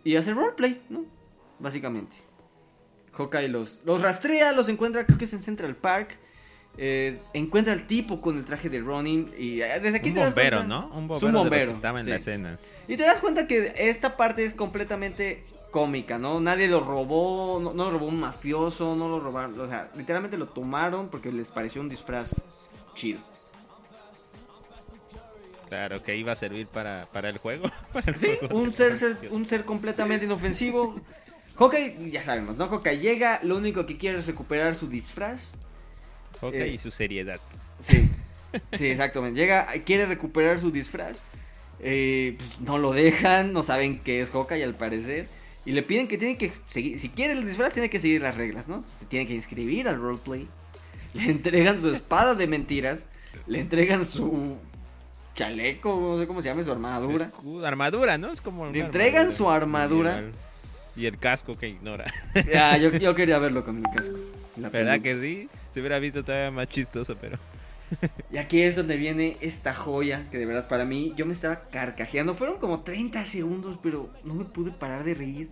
y 0.05 0.17
hacer 0.17 0.35
roleplay, 0.35 0.83
¿no? 0.91 1.05
Básicamente. 1.59 2.17
Hawkeye 3.17 3.49
los, 3.49 3.83
los 3.85 4.01
rastrea, 4.01 4.53
los 4.53 4.69
encuentra, 4.69 5.07
creo 5.07 5.19
que 5.19 5.25
es 5.25 5.33
en 5.33 5.41
Central 5.41 5.77
Park. 5.77 6.19
Eh, 6.79 7.21
encuentra 7.33 7.73
al 7.73 7.87
tipo 7.87 8.21
con 8.21 8.37
el 8.37 8.45
traje 8.45 8.69
de 8.69 8.81
Ronin 8.81 9.33
y 9.39 9.63
eh, 9.63 9.81
desde 9.81 9.97
aquí 9.97 10.11
un 10.11 10.17
bombero, 10.17 10.63
¿no? 10.63 10.89
Un 10.89 11.09
bombero, 11.09 11.67
que 11.67 11.73
estaba 11.73 12.01
en 12.01 12.09
la 12.09 12.17
escena. 12.17 12.59
Y 12.87 12.99
te 12.99 13.05
das 13.05 13.21
cuenta 13.21 13.47
que 13.47 13.73
esta 13.77 14.17
parte 14.17 14.45
es 14.45 14.55
completamente 14.55 15.45
cómica, 15.71 16.19
¿no? 16.19 16.39
Nadie 16.39 16.69
lo 16.69 16.81
robó, 16.81 17.59
no, 17.61 17.73
lo 17.73 17.91
robó 17.91 18.07
un 18.07 18.21
mafioso, 18.21 18.95
no 18.95 19.09
lo 19.09 19.21
robaron, 19.21 19.59
o 19.59 19.67
sea, 19.67 19.91
literalmente 19.97 20.37
lo 20.37 20.49
tomaron 20.49 21.09
porque 21.09 21.33
les 21.33 21.51
pareció 21.51 21.81
un 21.81 21.89
disfraz 21.89 22.35
chido. 22.95 23.21
Claro, 25.69 26.03
que 26.03 26.17
iba 26.17 26.33
a 26.33 26.37
servir 26.37 26.67
para, 26.69 27.09
el 27.15 27.39
juego. 27.39 27.69
sí, 28.19 28.29
un, 28.51 28.73
ser, 28.73 28.95
un 29.31 29.47
ser 29.47 29.65
completamente 29.65 30.27
inofensivo. 30.27 30.95
Hawkeye, 31.59 32.11
ya 32.11 32.23
sabemos, 32.23 32.57
¿no? 32.57 32.69
Hawkeye 32.69 32.99
llega, 32.99 33.41
lo 33.43 33.57
único 33.57 33.87
que 33.87 33.97
quiere 33.97 34.19
es 34.19 34.27
recuperar 34.27 34.75
su 34.75 34.89
disfraz. 34.89 35.55
Hawkeye 36.41 36.65
eh, 36.65 36.75
y 36.75 36.79
su 36.79 36.91
seriedad. 36.91 37.41
Sí, 37.81 38.11
sí, 38.73 38.87
exactamente. 38.87 39.41
Llega, 39.41 39.67
quiere 39.85 40.07
recuperar 40.07 40.59
su 40.59 40.71
disfraz. 40.71 41.23
Eh, 41.81 42.35
pues, 42.37 42.61
no 42.61 42.79
lo 42.79 42.93
dejan, 42.93 43.53
no 43.53 43.63
saben 43.63 44.01
qué 44.01 44.21
es 44.21 44.31
Hawkeye 44.31 44.65
al 44.65 44.75
parecer. 44.75 45.29
Y 45.65 45.73
le 45.73 45.83
piden 45.83 46.09
que 46.09 46.19
tiene 46.19 46.37
que 46.37 46.53
seguir, 46.69 47.01
si 47.01 47.09
quiere 47.09 47.33
el 47.33 47.45
disfraz, 47.45 47.73
tiene 47.73 47.91
que 47.91 47.99
seguir 47.99 48.23
las 48.23 48.37
reglas, 48.37 48.69
¿no? 48.69 48.87
Se 48.87 49.07
tiene 49.07 49.27
que 49.27 49.35
inscribir 49.35 49.89
al 49.89 49.97
roleplay. 49.97 50.47
Le 51.15 51.31
entregan 51.31 51.81
su 51.81 51.91
espada 51.91 52.35
de 52.35 52.47
mentiras. 52.47 53.07
Le 53.47 53.61
entregan 53.61 54.05
su 54.05 54.59
chaleco, 55.35 55.99
no 56.01 56.19
sé 56.19 56.27
cómo 56.27 56.43
se 56.43 56.49
llama, 56.49 56.63
su 56.63 56.73
armadura. 56.73 57.31
armadura, 57.65 58.19
¿no? 58.19 58.33
Es 58.33 58.41
como. 58.41 58.67
Le 58.67 58.81
entregan 58.81 59.31
su 59.31 59.49
armadura. 59.49 60.25
Y 60.97 61.07
el 61.07 61.19
casco 61.19 61.59
que 61.59 61.69
ignora. 61.69 62.05
Ya, 62.47 62.77
yo, 62.79 62.91
yo 62.93 63.15
quería 63.15 63.39
verlo 63.39 63.65
con 63.65 63.79
el 63.79 63.85
casco. 63.95 64.17
¿Verdad 64.57 65.01
que 65.01 65.21
sí? 65.21 65.49
Se 65.73 65.81
hubiera 65.81 65.99
visto 65.99 66.25
todavía 66.25 66.51
más 66.51 66.69
chistoso, 66.69 67.17
pero. 67.21 67.39
Y 68.33 68.39
aquí 68.39 68.63
es 68.63 68.77
donde 68.77 68.97
viene 68.97 69.37
esta 69.41 69.73
joya 69.73 70.27
que 70.31 70.39
de 70.39 70.47
verdad 70.47 70.67
para 70.69 70.85
mí 70.85 71.13
yo 71.17 71.27
me 71.27 71.35
estaba 71.35 71.69
carcajeando. 71.71 72.35
Fueron 72.35 72.59
como 72.59 72.81
30 72.81 73.25
segundos, 73.25 73.79
pero 73.83 74.11
no 74.25 74.35
me 74.35 74.45
pude 74.45 74.73
parar 74.73 75.05
de 75.05 75.15
reír. 75.15 75.51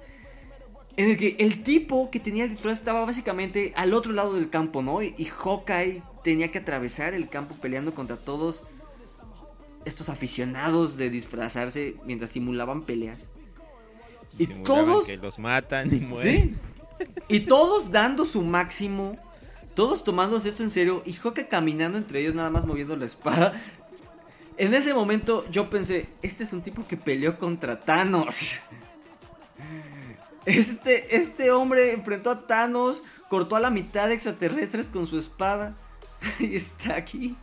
En 0.97 1.11
el 1.11 1.17
que 1.17 1.37
el 1.41 1.63
tipo 1.63 2.11
que 2.11 2.21
tenía 2.21 2.45
el 2.45 2.51
disfraz 2.51 2.79
estaba 2.79 3.05
básicamente 3.05 3.73
al 3.75 3.95
otro 3.95 4.13
lado 4.13 4.35
del 4.35 4.49
campo, 4.49 4.81
¿no? 4.81 5.03
Y, 5.03 5.25
Hawkeye 5.25 6.03
tenía 6.23 6.51
que 6.53 6.59
atravesar 6.59 7.15
el 7.15 7.29
campo 7.29 7.57
peleando 7.61 7.95
contra 7.95 8.17
todos 8.17 8.65
estos 9.85 10.09
aficionados 10.09 10.97
de 10.97 11.11
disfrazarse 11.11 11.97
mientras 12.07 12.31
simulaban 12.31 12.83
peleas. 12.83 13.21
Y 14.39 14.47
todos 14.47 15.07
que 15.07 15.17
los 15.17 15.39
matan 15.39 15.93
y 15.95 16.01
mueren. 16.01 16.57
Y 17.29 17.41
todos 17.41 17.91
dando 17.91 18.25
su 18.25 18.43
máximo 18.43 19.19
todos 19.75 20.05
tomándose 20.05 20.49
esto 20.49 20.63
en 20.63 20.71
serio 20.71 21.03
y 21.05 21.13
Hawkeye 21.13 21.49
caminando 21.49 21.99
entre 21.99 22.21
ellos 22.21 22.35
nada 22.35 22.51
más 22.51 22.65
moviendo 22.65 22.97
la 22.97 23.07
espada. 23.07 23.53
En 24.57 24.73
ese 24.73 24.95
momento 24.95 25.45
yo 25.51 25.69
pensé, 25.69 26.07
este 26.23 26.45
es 26.45 26.53
un 26.53 26.63
tipo 26.63 26.87
que 26.87 26.97
peleó 26.97 27.39
contra 27.39 27.81
Thanos. 27.81 28.61
Este, 30.47 31.17
este 31.17 31.51
hombre 31.51 31.93
enfrentó 31.93 32.31
a 32.31 32.47
Thanos, 32.47 33.03
cortó 33.29 33.57
a 33.57 33.61
la 33.61 33.71
mitad 33.71 34.09
de 34.09 34.15
extraterrestres 34.15 34.89
con 34.89 35.07
su 35.07 35.19
espada 35.19 35.75
y 36.39 36.55
está 36.55 36.97
aquí. 36.97 37.37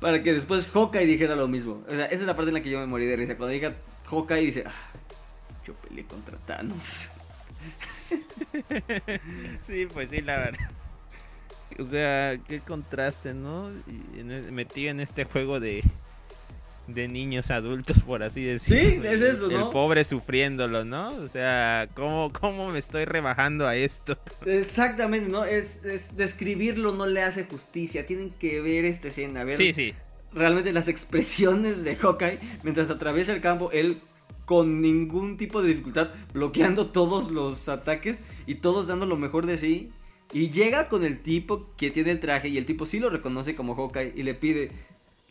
Para 0.00 0.22
que 0.22 0.32
después 0.32 0.66
Hawkeye 0.66 1.06
dijera 1.06 1.36
lo 1.36 1.46
mismo. 1.46 1.84
esa 1.88 2.06
es 2.06 2.22
la 2.22 2.34
parte 2.34 2.48
en 2.48 2.54
la 2.54 2.62
que 2.62 2.70
yo 2.70 2.80
me 2.80 2.86
morí 2.86 3.06
de 3.06 3.16
risa. 3.16 3.36
Cuando 3.36 3.52
diga 3.52 3.76
Hawkeye 4.06 4.46
dice, 4.46 4.64
ah, 4.66 4.72
yo 5.64 5.74
peleé 5.74 6.04
contra 6.04 6.36
Thanos. 6.38 7.10
sí, 9.60 9.86
pues 9.92 10.10
sí, 10.10 10.20
la 10.20 10.38
verdad. 10.38 10.70
O 11.78 11.86
sea, 11.86 12.38
qué 12.48 12.60
contraste, 12.60 13.34
¿no? 13.34 13.70
E, 13.70 14.22
metido 14.52 14.90
en 14.90 15.00
este 15.00 15.24
juego 15.24 15.60
de, 15.60 15.82
de 16.86 17.08
niños 17.08 17.50
adultos, 17.50 18.02
por 18.04 18.22
así 18.22 18.42
decirlo. 18.42 19.02
Sí, 19.02 19.08
es 19.08 19.22
eso, 19.22 19.48
¿no? 19.48 19.66
El 19.66 19.72
pobre 19.72 20.04
sufriéndolo, 20.04 20.84
¿no? 20.84 21.14
O 21.16 21.28
sea, 21.28 21.88
¿cómo, 21.94 22.32
cómo 22.32 22.70
me 22.70 22.78
estoy 22.78 23.04
rebajando 23.04 23.66
a 23.66 23.76
esto? 23.76 24.18
Exactamente, 24.46 25.30
¿no? 25.30 25.44
Es, 25.44 25.82
describirlo 26.16 26.92
no 26.92 27.06
le 27.06 27.22
hace 27.22 27.44
justicia. 27.44 28.06
Tienen 28.06 28.30
que 28.30 28.60
ver 28.60 28.84
esta 28.84 29.08
escena, 29.08 29.44
ver 29.44 29.56
sí, 29.56 29.72
sí. 29.72 29.94
realmente 30.32 30.72
las 30.72 30.88
expresiones 30.88 31.84
de 31.84 31.96
Hawkeye 31.96 32.38
mientras 32.62 32.90
atraviesa 32.90 33.32
el 33.32 33.40
campo. 33.40 33.70
Él 33.72 34.02
con 34.44 34.80
ningún 34.80 35.36
tipo 35.36 35.62
de 35.62 35.68
dificultad, 35.68 36.10
bloqueando 36.32 36.86
todos 36.88 37.30
los 37.30 37.68
ataques 37.68 38.20
y 38.46 38.56
todos 38.56 38.86
dando 38.86 39.06
lo 39.06 39.16
mejor 39.16 39.46
de 39.46 39.56
sí. 39.56 39.90
Y 40.32 40.50
llega 40.50 40.88
con 40.88 41.04
el 41.04 41.22
tipo 41.22 41.70
que 41.76 41.90
tiene 41.90 42.10
el 42.10 42.20
traje 42.20 42.48
y 42.48 42.58
el 42.58 42.64
tipo 42.64 42.86
sí 42.86 42.98
lo 42.98 43.10
reconoce 43.10 43.54
como 43.54 43.74
Hawkeye 43.74 44.14
y 44.16 44.22
le 44.22 44.34
pide, 44.34 44.70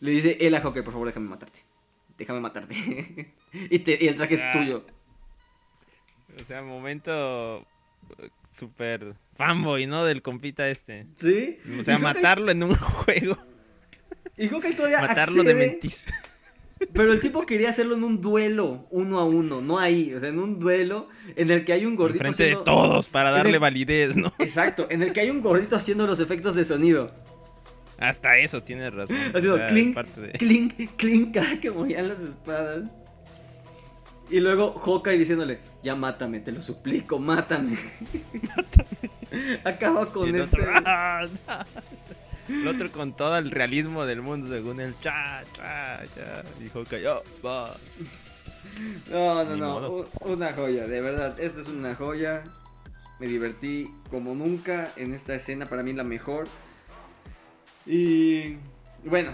le 0.00 0.10
dice, 0.12 0.38
él 0.40 0.54
a 0.54 0.60
Hawkeye, 0.60 0.82
por 0.82 0.92
favor, 0.92 1.08
déjame 1.08 1.28
matarte. 1.28 1.60
Déjame 2.16 2.40
matarte. 2.40 2.74
y, 3.52 4.06
el 4.06 4.14
traje 4.16 4.34
es 4.36 4.42
ah. 4.42 4.52
tuyo. 4.52 4.84
O 6.40 6.44
sea, 6.44 6.62
momento 6.62 7.60
uh, 7.60 8.26
super 8.52 9.14
fanboy, 9.34 9.86
¿no? 9.86 10.04
Del 10.04 10.22
compita 10.22 10.68
este. 10.68 11.06
Sí. 11.16 11.58
O 11.80 11.84
sea, 11.84 11.98
matarlo 11.98 12.50
en 12.50 12.62
un 12.62 12.74
juego. 12.76 13.36
Y 14.36 14.48
Hawkeye 14.48 14.74
todavía 14.74 15.00
Matarlo 15.00 15.42
de 15.42 15.54
mentis. 15.54 16.06
Pero 16.92 17.12
el 17.12 17.20
tipo 17.20 17.44
quería 17.46 17.68
hacerlo 17.68 17.96
en 17.96 18.04
un 18.04 18.20
duelo, 18.20 18.86
uno 18.90 19.18
a 19.18 19.24
uno, 19.24 19.60
no 19.60 19.78
ahí, 19.78 20.12
o 20.14 20.20
sea, 20.20 20.28
en 20.28 20.38
un 20.38 20.58
duelo 20.58 21.08
en 21.36 21.50
el 21.50 21.64
que 21.64 21.72
hay 21.72 21.86
un 21.86 21.96
gordito. 21.96 22.20
Frente 22.20 22.44
de 22.44 22.56
todos 22.64 23.08
para 23.08 23.30
darle 23.30 23.58
validez, 23.58 24.16
¿no? 24.16 24.32
Exacto, 24.38 24.86
en 24.90 25.02
el 25.02 25.12
que 25.12 25.20
hay 25.20 25.30
un 25.30 25.40
gordito 25.40 25.76
haciendo 25.76 26.06
los 26.06 26.20
efectos 26.20 26.54
de 26.54 26.64
sonido. 26.64 27.12
Hasta 27.98 28.38
eso 28.38 28.62
tienes 28.62 28.92
razón. 28.92 29.16
Ha 29.34 29.40
sido 29.40 29.58
clink, 29.68 29.96
clink, 30.38 30.96
clink, 30.96 31.34
cada 31.34 31.60
que 31.60 31.70
movían 31.70 32.08
las 32.08 32.20
espadas. 32.20 32.84
Y 34.30 34.40
luego 34.40 34.72
Hawkeye 34.72 35.18
diciéndole, 35.18 35.60
ya 35.82 35.94
mátame, 35.94 36.40
te 36.40 36.52
lo 36.52 36.62
suplico, 36.62 37.18
mátame. 37.18 37.76
mátame. 38.32 39.60
Acaba 39.64 40.10
con 40.10 40.34
este... 40.34 40.58
El 42.48 42.66
otro 42.66 42.90
con 42.90 43.14
todo 43.16 43.38
el 43.38 43.50
realismo 43.50 44.04
del 44.04 44.20
mundo, 44.20 44.48
según 44.48 44.80
el 44.80 44.98
cha, 45.00 45.44
cha, 45.54 46.00
cha. 46.14 46.42
Y 46.60 46.68
Hawkeye, 46.68 47.06
oh, 47.08 47.22
va. 47.44 47.76
No, 49.10 49.44
no, 49.44 49.56
no. 49.56 50.04
Una 50.20 50.52
joya, 50.52 50.86
de 50.86 51.00
verdad. 51.00 51.38
Esta 51.38 51.60
es 51.60 51.68
una 51.68 51.94
joya. 51.94 52.44
Me 53.20 53.26
divertí 53.26 53.90
como 54.10 54.34
nunca 54.34 54.92
en 54.96 55.14
esta 55.14 55.34
escena. 55.34 55.68
Para 55.68 55.82
mí 55.82 55.92
la 55.92 56.04
mejor. 56.04 56.48
Y 57.86 58.56
bueno, 59.04 59.30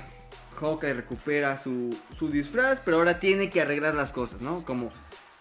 Hawkeye 0.59 0.94
recupera 0.94 1.57
su, 1.59 1.97
su 2.16 2.29
disfraz, 2.29 2.81
pero 2.81 2.99
ahora 2.99 3.21
tiene 3.21 3.51
que 3.51 3.61
arreglar 3.61 3.94
las 3.94 4.12
cosas, 4.12 4.40
¿no? 4.40 4.64
Como, 4.64 4.90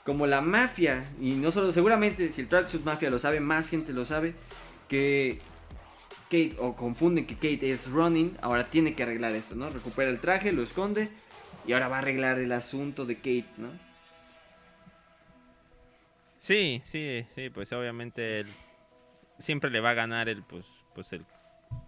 como 0.04 0.28
la 0.28 0.42
mafia, 0.42 1.06
y 1.20 1.32
no 1.32 1.52
solo, 1.52 1.72
seguramente 1.72 2.32
si 2.32 2.42
el 2.42 2.48
Tracksuit 2.48 2.84
Mafia 2.84 3.10
lo 3.10 3.20
sabe, 3.20 3.40
más 3.40 3.70
gente 3.70 3.94
lo 3.94 4.06
sabe, 4.06 4.36
que 4.88 5.40
Kate, 6.30 6.56
o 6.60 6.76
confunden 6.76 7.26
que 7.26 7.36
Kate 7.36 7.72
es 7.72 7.90
Running, 7.90 8.38
ahora 8.42 8.70
tiene 8.70 8.94
que 8.94 9.04
arreglar 9.04 9.34
esto, 9.34 9.56
¿no? 9.56 9.70
Recupera 9.70 10.10
el 10.10 10.20
traje, 10.20 10.52
lo 10.52 10.62
esconde, 10.62 11.10
y 11.66 11.74
ahora 11.74 11.88
va 11.88 11.98
a 11.98 12.00
arreglar 12.00 12.38
el 12.40 12.52
asunto 12.52 13.06
de 13.06 13.16
Kate, 13.16 13.48
¿no? 13.58 13.70
Sí, 16.38 16.82
sí, 16.84 17.26
sí, 17.34 17.50
pues 17.50 17.72
obviamente 17.74 18.42
él 18.42 18.48
siempre 19.40 19.70
le 19.70 19.80
va 19.80 19.92
a 19.92 19.94
ganar 19.94 20.30
el, 20.30 20.44
pues, 20.44 20.66
pues 20.94 21.14
el, 21.14 21.26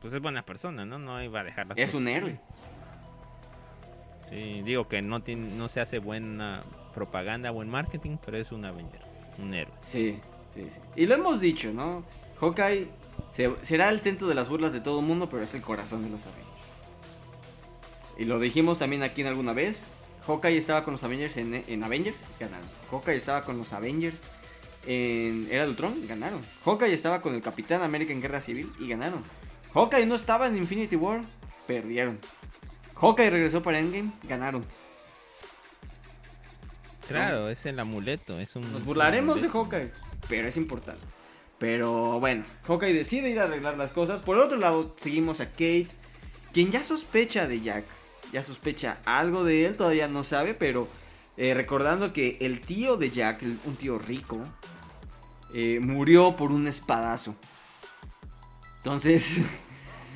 pues 0.02 0.13
es 0.13 0.21
buena 0.21 0.45
persona, 0.45 0.86
¿no? 0.86 0.97
No 0.97 1.21
iba 1.21 1.41
a 1.41 1.43
dejar 1.43 1.67
las 1.67 1.78
Es 1.78 1.93
un 1.93 2.08
héroe. 2.08 2.39
Sí, 4.30 4.62
digo 4.63 4.88
que 4.88 5.02
no, 5.02 5.21
tiene, 5.21 5.56
no 5.56 5.67
se 5.69 5.82
hace 5.82 5.99
buena 5.99 6.63
propaganda, 6.93 7.52
buen 7.52 7.69
marketing, 7.69 8.17
pero 8.23 8.38
es 8.38 8.52
un 8.52 8.65
Avenger, 8.65 9.02
un 9.38 9.54
héroe. 9.54 9.73
Sí, 9.82 10.19
sí, 10.52 10.69
sí. 10.69 10.80
Y 10.95 11.06
lo 11.08 11.15
hemos 11.15 11.41
dicho, 11.41 11.73
¿no? 11.73 12.04
Hawkeye 12.39 12.88
será 13.34 13.89
el 13.89 14.02
centro 14.02 14.28
de 14.28 14.36
las 14.36 14.50
burlas 14.50 14.74
de 14.74 14.82
todo 14.82 15.00
el 15.00 15.06
mundo, 15.06 15.30
pero 15.30 15.44
es 15.44 15.54
el 15.54 15.62
corazón 15.62 16.04
de 16.04 16.10
los 16.10 16.26
Avengers. 16.26 16.50
Y 18.18 18.26
lo 18.26 18.39
dijimos 18.39 18.80
también 18.80 19.04
aquí 19.04 19.22
en 19.22 19.28
alguna 19.28 19.54
vez. 19.54 19.86
Hawkeye 20.28 20.58
estaba 20.58 20.84
con 20.84 20.94
los 20.94 21.04
Avengers 21.04 21.38
en, 21.38 21.84
Avengers, 21.84 22.28
ganaron. 22.39 22.68
Hawkeye 22.92 23.15
estaba 23.15 23.42
con 23.44 23.58
los 23.58 23.72
Avengers 23.74 24.18
en 24.86 25.48
Era 25.50 25.63
de 25.63 25.70
Ultron, 25.70 26.06
ganaron. 26.08 26.42
Hawkeye 26.65 26.94
estaba 26.94 27.22
con 27.22 27.34
el 27.34 27.42
Capitán 27.42 27.82
América 27.82 28.12
en 28.12 28.22
Guerra 28.22 28.42
Civil 28.42 28.72
y 28.80 28.88
ganaron. 28.88 29.24
Hawkeye 29.74 30.06
no 30.06 30.15
estaba 30.15 30.48
en 30.48 30.58
Infinity 30.58 30.96
War, 30.96 31.22
perdieron. 31.65 32.20
Hawkeye 32.96 33.30
regresó 33.30 33.63
para 33.63 33.80
Endgame, 33.80 34.12
ganaron. 34.24 34.65
Claro, 37.08 37.50
es 37.50 37.65
el 37.65 37.80
amuleto, 37.80 38.39
es 38.39 38.56
un... 38.56 38.72
Nos 38.72 38.86
burlaremos 38.86 39.42
de 39.42 39.50
Hawkeye, 39.50 39.92
pero 40.28 40.48
es 40.48 40.58
importante. 40.58 41.19
Pero 41.60 42.19
bueno, 42.19 42.45
Hawkeye 42.67 42.93
decide 42.93 43.30
ir 43.30 43.39
a 43.39 43.43
arreglar 43.43 43.78
las 43.78 43.91
cosas. 43.91 44.22
Por 44.22 44.38
otro 44.38 44.58
lado, 44.58 44.93
seguimos 44.98 45.41
a 45.41 45.50
Kate, 45.50 45.88
quien 46.54 46.72
ya 46.72 46.84
sospecha 46.84 47.48
de 47.48 47.62
Jack. 47.62 47.86
Ya 48.32 48.43
sospecha 48.43 49.00
algo 49.06 49.43
de 49.43 49.65
él, 49.65 49.76
todavía 49.76 50.08
no 50.08 50.24
sabe, 50.24 50.54
pero 50.54 50.88
eh, 51.38 51.54
recordando 51.54 52.13
que 52.13 52.38
el 52.41 52.62
tío 52.62 52.95
de 52.95 53.10
Jack, 53.10 53.43
un 53.65 53.76
tío 53.76 54.00
rico, 54.00 54.39
eh, 55.54 55.80
murió 55.82 56.38
por 56.38 56.52
un 56.52 56.67
espadazo. 56.67 57.36
Entonces, 58.78 59.39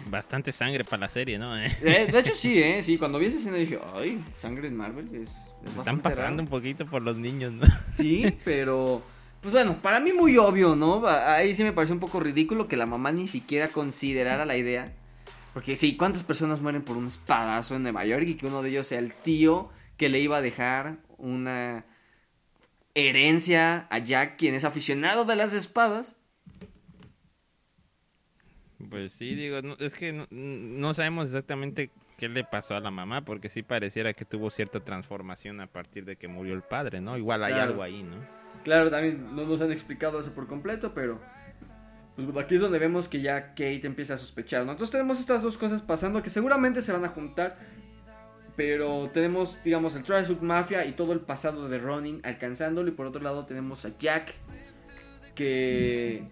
Bastante 0.09 0.51
sangre 0.51 0.83
para 0.83 1.01
la 1.01 1.09
serie, 1.09 1.37
¿no? 1.37 1.57
Eh, 1.57 1.71
de 1.81 2.19
hecho, 2.19 2.33
sí, 2.35 2.61
¿eh? 2.61 2.81
Sí, 2.81 2.97
cuando 2.97 3.19
vi 3.19 3.27
esa 3.27 3.37
escena 3.37 3.57
dije, 3.57 3.79
ay, 3.93 4.23
sangre 4.37 4.67
en 4.67 4.75
Marvel 4.75 5.13
es. 5.15 5.37
Están 5.77 5.99
pasando 5.99 6.41
un 6.43 6.49
poquito 6.49 6.85
por 6.85 7.01
los 7.01 7.17
niños, 7.17 7.53
¿no? 7.53 7.65
Sí, 7.93 8.25
pero. 8.45 9.01
Pues 9.43 9.51
bueno, 9.51 9.77
para 9.81 9.99
mí 9.99 10.13
muy 10.13 10.37
obvio, 10.37 10.73
¿no? 10.73 11.05
Ahí 11.05 11.53
sí 11.53 11.65
me 11.65 11.73
parece 11.73 11.91
un 11.91 11.99
poco 11.99 12.21
ridículo 12.21 12.69
que 12.69 12.77
la 12.77 12.85
mamá 12.85 13.11
ni 13.11 13.27
siquiera 13.27 13.67
considerara 13.67 14.45
la 14.45 14.55
idea. 14.55 14.93
Porque 15.53 15.75
sí, 15.75 15.97
¿cuántas 15.97 16.23
personas 16.23 16.61
mueren 16.61 16.81
por 16.81 16.95
un 16.95 17.07
espadazo 17.07 17.75
en 17.75 17.83
Nueva 17.83 18.05
York 18.05 18.23
y 18.25 18.35
que 18.35 18.45
uno 18.45 18.63
de 18.63 18.69
ellos 18.69 18.87
sea 18.87 18.99
el 18.99 19.13
tío 19.13 19.69
que 19.97 20.07
le 20.07 20.19
iba 20.19 20.37
a 20.37 20.41
dejar 20.41 20.99
una 21.17 21.85
herencia 22.95 23.85
a 23.89 23.97
Jack, 23.97 24.37
quien 24.37 24.55
es 24.55 24.63
aficionado 24.63 25.25
de 25.25 25.35
las 25.35 25.51
espadas? 25.51 26.21
Pues 28.89 29.11
sí, 29.11 29.35
digo, 29.35 29.57
es 29.77 29.95
que 29.95 30.25
no, 30.31 30.93
sabemos 30.93 31.27
exactamente 31.27 31.91
qué 32.17 32.29
le 32.29 32.45
pasó 32.45 32.77
a 32.77 32.79
la 32.79 32.91
mamá, 32.91 33.25
porque 33.25 33.49
sí 33.49 33.61
pareciera 33.61 34.13
que 34.13 34.23
tuvo 34.23 34.49
cierta 34.49 34.79
transformación 34.79 35.59
a 35.59 35.67
partir 35.67 36.05
de 36.05 36.15
que 36.15 36.29
murió 36.29 36.53
el 36.53 36.61
padre, 36.61 37.01
¿no? 37.01 37.17
Igual 37.17 37.43
hay 37.43 37.55
algo 37.55 37.83
ahí, 37.83 38.03
¿no? 38.03 38.42
Claro, 38.63 38.89
también 38.89 39.35
no 39.35 39.45
nos 39.45 39.61
han 39.61 39.71
explicado 39.71 40.19
eso 40.19 40.33
por 40.33 40.47
completo, 40.47 40.93
pero 40.93 41.19
pues 42.15 42.45
aquí 42.45 42.55
es 42.55 42.61
donde 42.61 42.79
vemos 42.79 43.07
que 43.07 43.21
ya 43.21 43.49
Kate 43.49 43.81
empieza 43.83 44.13
a 44.13 44.17
sospechar, 44.17 44.65
¿no? 44.65 44.71
Entonces 44.71 44.91
tenemos 44.91 45.19
estas 45.19 45.41
dos 45.41 45.57
cosas 45.57 45.81
pasando 45.81 46.21
que 46.21 46.29
seguramente 46.29 46.81
se 46.81 46.91
van 46.91 47.03
a 47.03 47.09
juntar, 47.09 47.57
pero 48.55 49.09
tenemos, 49.11 49.61
digamos, 49.63 49.95
el 49.95 50.03
Trisuit 50.03 50.41
Mafia 50.41 50.85
y 50.85 50.93
todo 50.93 51.11
el 51.11 51.21
pasado 51.21 51.67
de 51.67 51.79
Ronin 51.79 52.21
alcanzándolo, 52.23 52.87
y 52.89 52.91
por 52.93 53.07
otro 53.07 53.21
lado 53.21 53.45
tenemos 53.45 53.85
a 53.85 53.97
Jack 53.97 54.33
que 55.35 56.27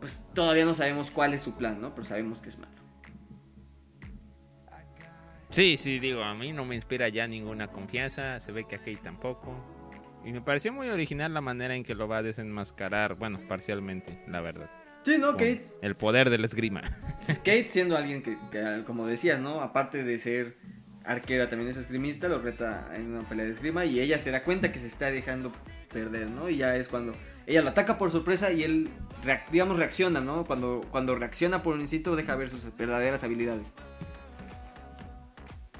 pues 0.00 0.26
todavía 0.34 0.64
no 0.64 0.74
sabemos 0.74 1.10
cuál 1.10 1.34
es 1.34 1.42
su 1.42 1.56
plan, 1.56 1.80
¿no? 1.80 1.94
Pero 1.94 2.04
sabemos 2.04 2.40
que 2.40 2.48
es 2.48 2.58
malo. 2.58 2.72
Sí, 5.50 5.76
sí, 5.76 5.98
digo, 5.98 6.22
a 6.22 6.34
mí 6.34 6.52
no 6.52 6.64
me 6.64 6.74
inspira 6.74 7.08
ya 7.08 7.26
ninguna 7.26 7.68
confianza, 7.68 8.38
se 8.40 8.52
ve 8.52 8.64
que 8.66 8.76
a 8.76 8.78
Kate 8.78 9.00
tampoco. 9.02 9.77
Y 10.24 10.32
me 10.32 10.40
pareció 10.40 10.72
muy 10.72 10.88
original 10.88 11.32
la 11.32 11.40
manera 11.40 11.74
en 11.74 11.84
que 11.84 11.94
lo 11.94 12.08
va 12.08 12.18
a 12.18 12.22
desenmascarar, 12.22 13.14
bueno, 13.14 13.40
parcialmente, 13.48 14.22
la 14.26 14.40
verdad. 14.40 14.70
Sí, 15.02 15.16
¿no? 15.18 15.32
Kate. 15.32 15.64
El 15.80 15.94
poder 15.94 16.28
del 16.28 16.44
esgrima. 16.44 16.82
Kate 17.38 17.66
siendo 17.66 17.96
alguien 17.96 18.22
que, 18.22 18.36
como 18.84 19.06
decías, 19.06 19.40
¿no? 19.40 19.60
Aparte 19.60 20.02
de 20.02 20.18
ser 20.18 20.56
arquera, 21.04 21.48
también 21.48 21.70
es 21.70 21.76
esgrimista, 21.76 22.28
lo 22.28 22.40
reta 22.40 22.90
en 22.94 23.14
una 23.14 23.26
pelea 23.26 23.46
de 23.46 23.52
esgrima 23.52 23.86
y 23.86 24.00
ella 24.00 24.18
se 24.18 24.30
da 24.30 24.42
cuenta 24.42 24.70
que 24.70 24.78
se 24.78 24.86
está 24.86 25.10
dejando 25.10 25.52
perder, 25.90 26.28
¿no? 26.30 26.50
Y 26.50 26.58
ya 26.58 26.76
es 26.76 26.88
cuando 26.88 27.14
ella 27.46 27.62
lo 27.62 27.70
ataca 27.70 27.96
por 27.96 28.10
sorpresa 28.10 28.52
y 28.52 28.62
él, 28.62 28.90
digamos, 29.50 29.78
reacciona, 29.78 30.20
¿no? 30.20 30.44
Cuando, 30.44 30.86
cuando 30.90 31.14
reacciona 31.14 31.62
por 31.62 31.74
un 31.74 31.80
instinto, 31.80 32.14
deja 32.14 32.36
ver 32.36 32.50
sus 32.50 32.76
verdaderas 32.76 33.24
habilidades. 33.24 33.72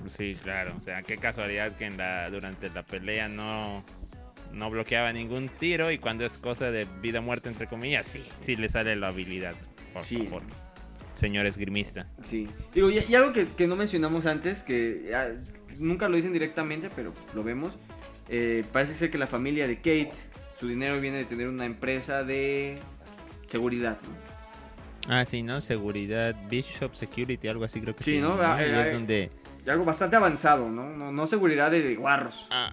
Sí, 0.07 0.35
claro. 0.43 0.73
O 0.77 0.81
sea, 0.81 1.03
qué 1.03 1.19
casualidad 1.19 1.77
que 1.77 1.85
en 1.85 1.99
la, 1.99 2.31
durante 2.31 2.71
la 2.71 2.83
pelea 2.83 3.29
no, 3.29 3.85
no 4.53 4.71
bloqueaba 4.71 5.13
ningún 5.13 5.49
tiro 5.49 5.91
y 5.91 5.99
cuando 5.99 6.25
es 6.25 6.39
cosa 6.39 6.71
de 6.71 6.87
vida 7.01 7.21
o 7.21 7.23
muerte, 7.23 7.49
entre 7.49 7.67
comillas, 7.67 8.07
sí, 8.07 8.23
sí 8.43 8.57
le 8.57 8.69
sale 8.69 8.97
la 8.97 9.09
habilidad. 9.09 9.55
Por 9.93 10.03
favor. 10.03 10.43
Señor 11.15 11.47
esgrimista. 11.47 12.07
Sí. 12.25 12.49
Digo, 12.73 12.91
y, 12.91 13.15
algo 13.15 13.33
que, 13.33 13.67
no 13.67 13.75
mencionamos 13.75 14.27
antes, 14.27 14.63
que 14.63 15.11
ah, 15.15 15.29
nunca 15.79 16.09
lo 16.09 16.17
dicen 16.17 16.33
directamente, 16.33 16.91
pero 16.95 17.13
lo 17.35 17.43
vemos. 17.43 17.77
Eh, 18.29 18.65
parece 18.73 18.95
ser 18.95 19.11
que 19.11 19.19
la 19.19 19.27
familia 19.27 19.67
de 19.67 19.77
Kate 19.77 20.13
su 20.59 20.67
dinero 20.67 21.01
viene 21.01 21.19
de 21.19 21.25
tener 21.25 21.49
una 21.49 21.65
empresa 21.65 22.25
de 22.25 22.75
seguridad, 23.47 23.99
Ah, 25.09 25.25
sí, 25.25 25.43
¿no? 25.43 25.61
Seguridad, 25.63 26.37
Bishop 26.51 26.95
Security, 26.95 27.49
algo 27.49 27.65
así 27.65 27.81
creo 27.81 27.97
que 27.97 28.05
sí. 28.05 28.19
¿no? 28.19 28.37
Ah, 28.43 28.63
eh, 28.63 28.93
donde... 28.93 29.31
Algo 29.67 29.85
bastante 29.85 30.17
avanzado, 30.17 30.69
¿no? 30.69 31.13
No, 31.13 31.27
seguridad 31.27 31.71
de 31.71 31.95
guarros. 31.95 32.47
Ah, 32.51 32.71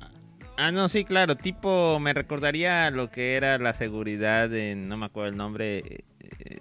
ah, 0.57 0.71
no, 0.71 0.89
sí, 0.89 1.05
claro. 1.05 1.35
Tipo, 1.35 1.99
me 1.99 2.13
recordaría 2.13 2.89
lo 2.91 3.09
que 3.09 3.35
era 3.35 3.57
la 3.57 3.73
seguridad 3.73 4.53
en, 4.53 4.87
no 4.87 4.97
me 4.97 5.05
acuerdo 5.05 5.29
el 5.29 5.37
nombre, 5.37 5.77
eh, 5.77 6.03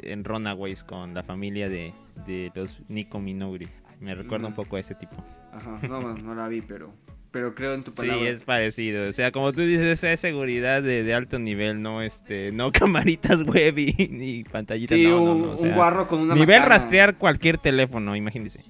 en 0.02 0.24
Runaways 0.24 0.84
con 0.84 1.14
la 1.14 1.22
familia 1.22 1.68
de, 1.68 1.92
de 2.26 2.50
los 2.54 2.80
Nico 2.88 3.20
Minouri. 3.20 3.68
Me 4.00 4.14
recuerda 4.14 4.48
un 4.48 4.54
poco 4.54 4.76
a 4.76 4.80
ese 4.80 4.94
tipo. 4.94 5.16
Ajá, 5.52 5.78
no, 5.88 6.00
no 6.14 6.34
la 6.34 6.48
vi, 6.48 6.60
pero 6.60 6.92
pero 7.34 7.52
creo 7.52 7.74
en 7.74 7.82
tu 7.82 7.92
palabra. 7.92 8.20
Sí, 8.20 8.28
es 8.28 8.44
parecido. 8.44 9.08
O 9.08 9.12
sea, 9.12 9.32
como 9.32 9.52
tú 9.52 9.62
dices, 9.62 10.04
es 10.04 10.20
seguridad 10.20 10.84
de, 10.84 11.12
alto 11.12 11.40
nivel, 11.40 11.82
no 11.82 12.00
este, 12.00 12.52
no 12.52 12.70
camaritas 12.72 13.42
web 13.42 13.76
y, 13.76 14.08
ni 14.12 14.44
pantallitas. 14.44 14.96
Sí, 14.96 15.06
un, 15.06 15.56
un, 15.58 15.74
guarro 15.74 16.06
con 16.06 16.20
una 16.20 16.36
Nivel 16.36 16.62
rastrear 16.62 17.18
cualquier 17.18 17.58
teléfono, 17.58 18.14
imagínese. 18.14 18.60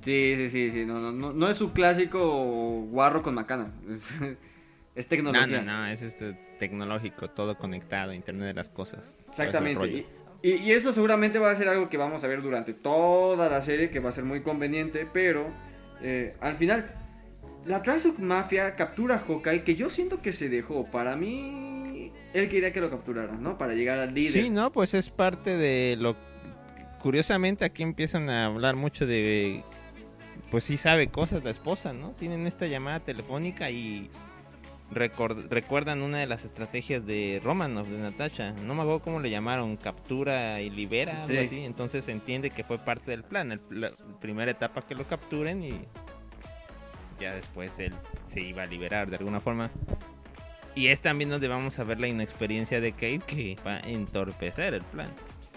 Sí, 0.00 0.34
sí, 0.36 0.48
sí, 0.48 0.70
sí. 0.72 0.84
No, 0.84 1.12
no, 1.12 1.32
no, 1.32 1.48
es 1.48 1.56
su 1.56 1.70
clásico 1.72 2.82
guarro 2.90 3.22
con 3.22 3.36
macana. 3.36 3.70
Es, 4.98 5.08
tecnología. 5.08 5.62
No, 5.62 5.72
no, 5.72 5.78
no, 5.80 5.86
es 5.86 6.02
este 6.02 6.34
tecnológico, 6.58 7.30
todo 7.30 7.56
conectado, 7.56 8.12
Internet 8.12 8.48
de 8.48 8.54
las 8.54 8.68
cosas. 8.68 9.26
Exactamente. 9.28 10.06
Y, 10.42 10.50
y, 10.50 10.72
eso 10.72 10.92
seguramente 10.92 11.38
va 11.38 11.50
a 11.50 11.56
ser 11.56 11.68
algo 11.68 11.88
que 11.88 11.96
vamos 11.96 12.22
a 12.24 12.28
ver 12.28 12.42
durante 12.42 12.74
toda 12.74 13.48
la 13.48 13.62
serie, 13.62 13.90
que 13.90 14.00
va 14.00 14.10
a 14.10 14.12
ser 14.12 14.24
muy 14.24 14.42
conveniente, 14.42 15.08
pero 15.12 15.50
eh, 16.00 16.36
al 16.40 16.54
final 16.54 16.94
la 17.66 17.82
Trasuk 17.82 18.18
Mafia 18.18 18.74
captura 18.74 19.16
a 19.16 19.18
Hawkeye, 19.18 19.62
que 19.62 19.74
yo 19.74 19.90
siento 19.90 20.22
que 20.22 20.32
se 20.32 20.48
dejó. 20.48 20.84
Para 20.84 21.16
mí, 21.16 22.12
él 22.32 22.48
quería 22.48 22.72
que 22.72 22.80
lo 22.80 22.90
capturara, 22.90 23.34
¿no? 23.34 23.58
Para 23.58 23.74
llegar 23.74 23.98
al 23.98 24.14
líder. 24.14 24.32
Sí, 24.32 24.50
no, 24.50 24.70
pues 24.72 24.94
es 24.94 25.10
parte 25.10 25.56
de 25.56 25.96
lo. 25.98 26.16
Curiosamente, 27.00 27.64
aquí 27.64 27.82
empiezan 27.82 28.30
a 28.30 28.46
hablar 28.46 28.74
mucho 28.76 29.06
de. 29.06 29.62
Pues 30.50 30.64
sí 30.64 30.76
sabe 30.76 31.08
cosas 31.08 31.44
la 31.44 31.50
esposa, 31.50 31.92
¿no? 31.92 32.12
Tienen 32.12 32.46
esta 32.46 32.66
llamada 32.66 33.00
telefónica 33.00 33.70
y. 33.70 34.10
recuerdan 34.90 36.02
una 36.02 36.18
de 36.18 36.26
las 36.26 36.44
estrategias 36.44 37.06
de 37.06 37.40
Romanov, 37.44 37.86
de 37.86 37.98
Natasha. 37.98 38.52
No 38.64 38.74
me 38.74 38.82
acuerdo 38.82 39.00
cómo 39.00 39.20
le 39.20 39.30
llamaron, 39.30 39.76
captura 39.76 40.60
y 40.60 40.70
libera, 40.70 41.22
algo 41.22 41.40
así. 41.40 41.64
Entonces 41.64 42.04
se 42.04 42.12
entiende 42.12 42.50
que 42.50 42.64
fue 42.64 42.78
parte 42.78 43.10
del 43.10 43.24
plan. 43.24 43.60
la 43.70 43.90
primera 44.20 44.50
etapa 44.50 44.82
que 44.82 44.94
lo 44.94 45.04
capturen 45.04 45.62
y 45.62 45.80
ya 47.20 47.34
después 47.34 47.78
él 47.78 47.94
se 48.24 48.40
iba 48.40 48.62
a 48.62 48.66
liberar 48.66 49.10
de 49.10 49.16
alguna 49.16 49.40
forma. 49.40 49.70
Y 50.74 50.88
es 50.88 51.00
también 51.00 51.30
donde 51.30 51.48
vamos 51.48 51.78
a 51.78 51.84
ver 51.84 51.98
la 51.98 52.06
inexperiencia 52.06 52.80
de 52.80 52.92
Kate 52.92 53.22
que 53.26 53.56
va 53.66 53.76
a 53.76 53.80
entorpecer 53.80 54.74
el 54.74 54.82
plan. 54.82 55.08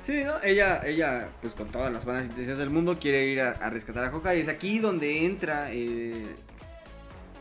Sí, 0.01 0.23
¿no? 0.23 0.41
Ella, 0.43 0.81
ella, 0.83 1.29
pues 1.41 1.53
con 1.53 1.67
todas 1.67 1.93
las 1.93 2.05
buenas 2.05 2.23
intenciones 2.23 2.57
del 2.57 2.71
mundo, 2.71 2.97
quiere 2.99 3.25
ir 3.27 3.39
a, 3.41 3.69
rescatar 3.69 4.03
a 4.05 4.09
Hawkeye. 4.09 4.41
Es 4.41 4.47
aquí 4.47 4.79
donde 4.79 5.25
entra 5.25 5.71
eh, 5.71 6.13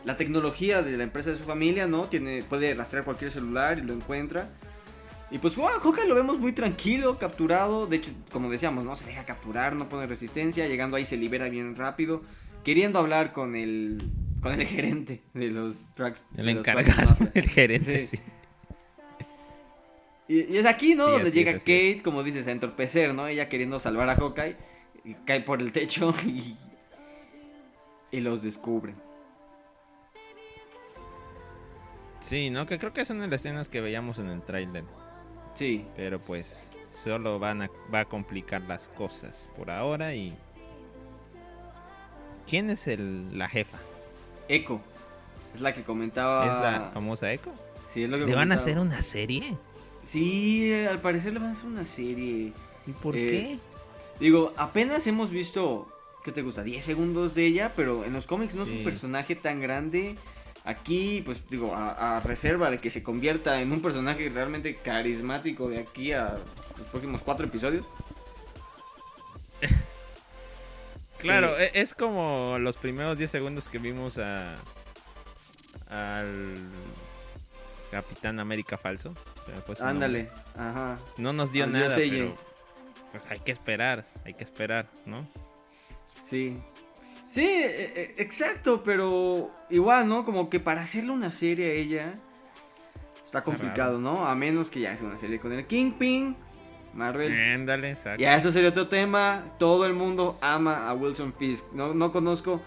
la 0.03 0.17
tecnología 0.17 0.81
de 0.81 0.97
la 0.97 1.03
empresa 1.03 1.29
de 1.29 1.35
su 1.35 1.43
familia, 1.43 1.87
¿no? 1.87 2.05
Tiene, 2.05 2.43
puede 2.43 2.73
rastrear 2.73 3.05
cualquier 3.05 3.31
celular 3.31 3.79
y 3.79 3.83
lo 3.83 3.93
encuentra. 3.93 4.49
Y 5.29 5.37
pues 5.37 5.55
wow, 5.55 5.69
Hawkeye 5.81 6.07
lo 6.07 6.15
vemos 6.15 6.39
muy 6.39 6.51
tranquilo, 6.51 7.17
capturado. 7.17 7.87
De 7.87 7.97
hecho, 7.97 8.11
como 8.31 8.49
decíamos, 8.49 8.83
¿no? 8.83 8.95
Se 8.95 9.05
deja 9.05 9.25
capturar, 9.25 9.75
no 9.75 9.87
pone 9.87 10.05
resistencia. 10.05 10.67
Llegando 10.67 10.97
ahí 10.97 11.05
se 11.05 11.15
libera 11.15 11.47
bien 11.47 11.75
rápido. 11.75 12.21
Queriendo 12.65 12.99
hablar 12.99 13.31
con 13.31 13.55
el, 13.55 14.11
con 14.41 14.59
el 14.59 14.67
gerente 14.67 15.23
de 15.33 15.47
los 15.47 15.93
trucks. 15.95 16.25
El 16.35 16.49
encargado, 16.49 17.15
el 17.33 17.47
gerente, 17.47 18.07
sí. 18.07 18.19
Y, 20.27 20.57
es 20.57 20.65
aquí, 20.65 20.95
¿no? 20.95 21.07
Donde 21.07 21.31
llega 21.31 21.53
Kate, 21.53 22.01
como 22.03 22.23
dices, 22.23 22.47
a 22.47 22.51
entorpecer, 22.51 23.13
¿no? 23.13 23.27
Ella 23.27 23.47
queriendo 23.47 23.79
salvar 23.79 24.09
a 24.09 24.15
Hawkeye. 24.15 24.57
Y 25.05 25.13
cae 25.25 25.41
por 25.41 25.61
el 25.61 25.71
techo 25.71 26.13
y, 26.25 26.55
y 28.11 28.19
los 28.19 28.43
descubre. 28.43 28.95
Sí, 32.31 32.49
¿no? 32.49 32.65
Que 32.65 32.79
creo 32.79 32.93
que 32.93 33.03
son 33.03 33.19
las 33.19 33.29
escenas 33.29 33.67
que 33.67 33.81
veíamos 33.81 34.17
en 34.17 34.29
el 34.29 34.41
tráiler. 34.41 34.85
Sí. 35.53 35.85
Pero 35.97 36.17
pues 36.17 36.71
solo 36.89 37.39
van 37.39 37.63
a, 37.63 37.69
va 37.93 37.99
a 37.99 38.05
complicar 38.05 38.61
las 38.61 38.87
cosas 38.87 39.49
por 39.57 39.69
ahora 39.69 40.15
y... 40.15 40.33
¿Quién 42.47 42.69
es 42.69 42.87
el, 42.87 43.37
la 43.37 43.49
jefa? 43.49 43.79
Echo. 44.47 44.79
Es 45.53 45.59
la 45.59 45.73
que 45.73 45.83
comentaba... 45.83 46.45
¿Es 46.45 46.53
la 46.53 46.91
famosa 46.93 47.33
Echo? 47.33 47.53
Sí, 47.89 48.05
es 48.05 48.09
lo 48.09 48.17
que 48.17 48.27
¿Le 48.27 48.33
van 48.33 48.53
a 48.53 48.55
hacer 48.55 48.79
una 48.79 49.01
serie? 49.01 49.57
Sí, 50.01 50.73
al 50.89 51.01
parecer 51.01 51.33
le 51.33 51.39
van 51.39 51.49
a 51.49 51.51
hacer 51.51 51.65
una 51.65 51.83
serie. 51.83 52.53
¿Y 52.87 52.91
por 52.93 53.17
eh, 53.17 53.27
qué? 53.27 53.59
Digo, 54.21 54.53
apenas 54.55 55.05
hemos 55.05 55.31
visto, 55.31 55.89
¿qué 56.23 56.31
te 56.31 56.43
gusta? 56.43 56.63
10 56.63 56.81
segundos 56.81 57.35
de 57.35 57.45
ella, 57.45 57.73
pero 57.75 58.05
en 58.05 58.13
los 58.13 58.25
cómics 58.25 58.55
no 58.55 58.63
es 58.63 58.69
un 58.69 58.85
personaje 58.85 59.35
tan 59.35 59.59
grande. 59.59 60.15
Aquí, 60.63 61.23
pues 61.25 61.49
digo, 61.49 61.73
a, 61.75 62.19
reserva 62.19 62.69
de 62.69 62.77
que 62.77 62.89
se 62.89 63.01
convierta 63.01 63.61
en 63.61 63.71
un 63.71 63.81
personaje 63.81 64.29
realmente 64.29 64.75
carismático 64.75 65.69
de 65.69 65.79
aquí 65.79 66.13
a 66.13 66.37
los 66.77 66.87
próximos 66.87 67.23
cuatro 67.23 67.47
episodios. 67.47 67.85
claro, 71.17 71.57
e, 71.57 71.71
es 71.73 71.95
como 71.95 72.57
los 72.59 72.77
primeros 72.77 73.17
10 73.17 73.31
segundos 73.31 73.69
que 73.69 73.79
vimos 73.79 74.19
a 74.19 74.55
al 75.89 76.69
Capitán 77.91 78.39
América 78.39 78.77
falso. 78.77 79.13
Ándale, 79.81 80.29
ajá. 80.57 80.97
No 81.17 81.33
nos 81.33 81.51
dio 81.51 81.67
nada, 81.67 81.95
pero 81.95 82.35
pues 83.11 83.27
hay 83.27 83.39
que 83.39 83.51
esperar, 83.51 84.05
hay 84.23 84.33
que 84.33 84.43
esperar, 84.43 84.89
¿no? 85.05 85.27
Sí. 86.21 86.57
Sí, 87.31 87.45
e, 87.45 87.93
e, 88.17 88.21
exacto, 88.21 88.83
pero 88.83 89.49
igual, 89.69 90.05
¿no? 90.09 90.25
Como 90.25 90.49
que 90.49 90.59
para 90.59 90.81
hacerle 90.81 91.11
una 91.11 91.31
serie 91.31 91.71
a 91.71 91.73
ella 91.75 92.13
está 93.23 93.41
complicado, 93.41 93.99
¿no? 93.99 94.27
A 94.27 94.35
menos 94.35 94.69
que 94.69 94.81
ya 94.81 94.97
sea 94.97 95.07
una 95.07 95.15
serie 95.15 95.39
con 95.39 95.53
el 95.53 95.65
Kingpin, 95.65 96.35
Marvel. 96.93 97.31
Ándale, 97.31 97.91
exacto. 97.91 98.21
Ya 98.21 98.35
eso 98.35 98.51
sería 98.51 98.67
otro 98.67 98.89
tema. 98.89 99.45
Todo 99.57 99.85
el 99.85 99.93
mundo 99.93 100.37
ama 100.41 100.89
a 100.89 100.93
Wilson 100.93 101.33
Fisk. 101.33 101.71
No, 101.71 101.93
no 101.93 102.11
conozco. 102.11 102.61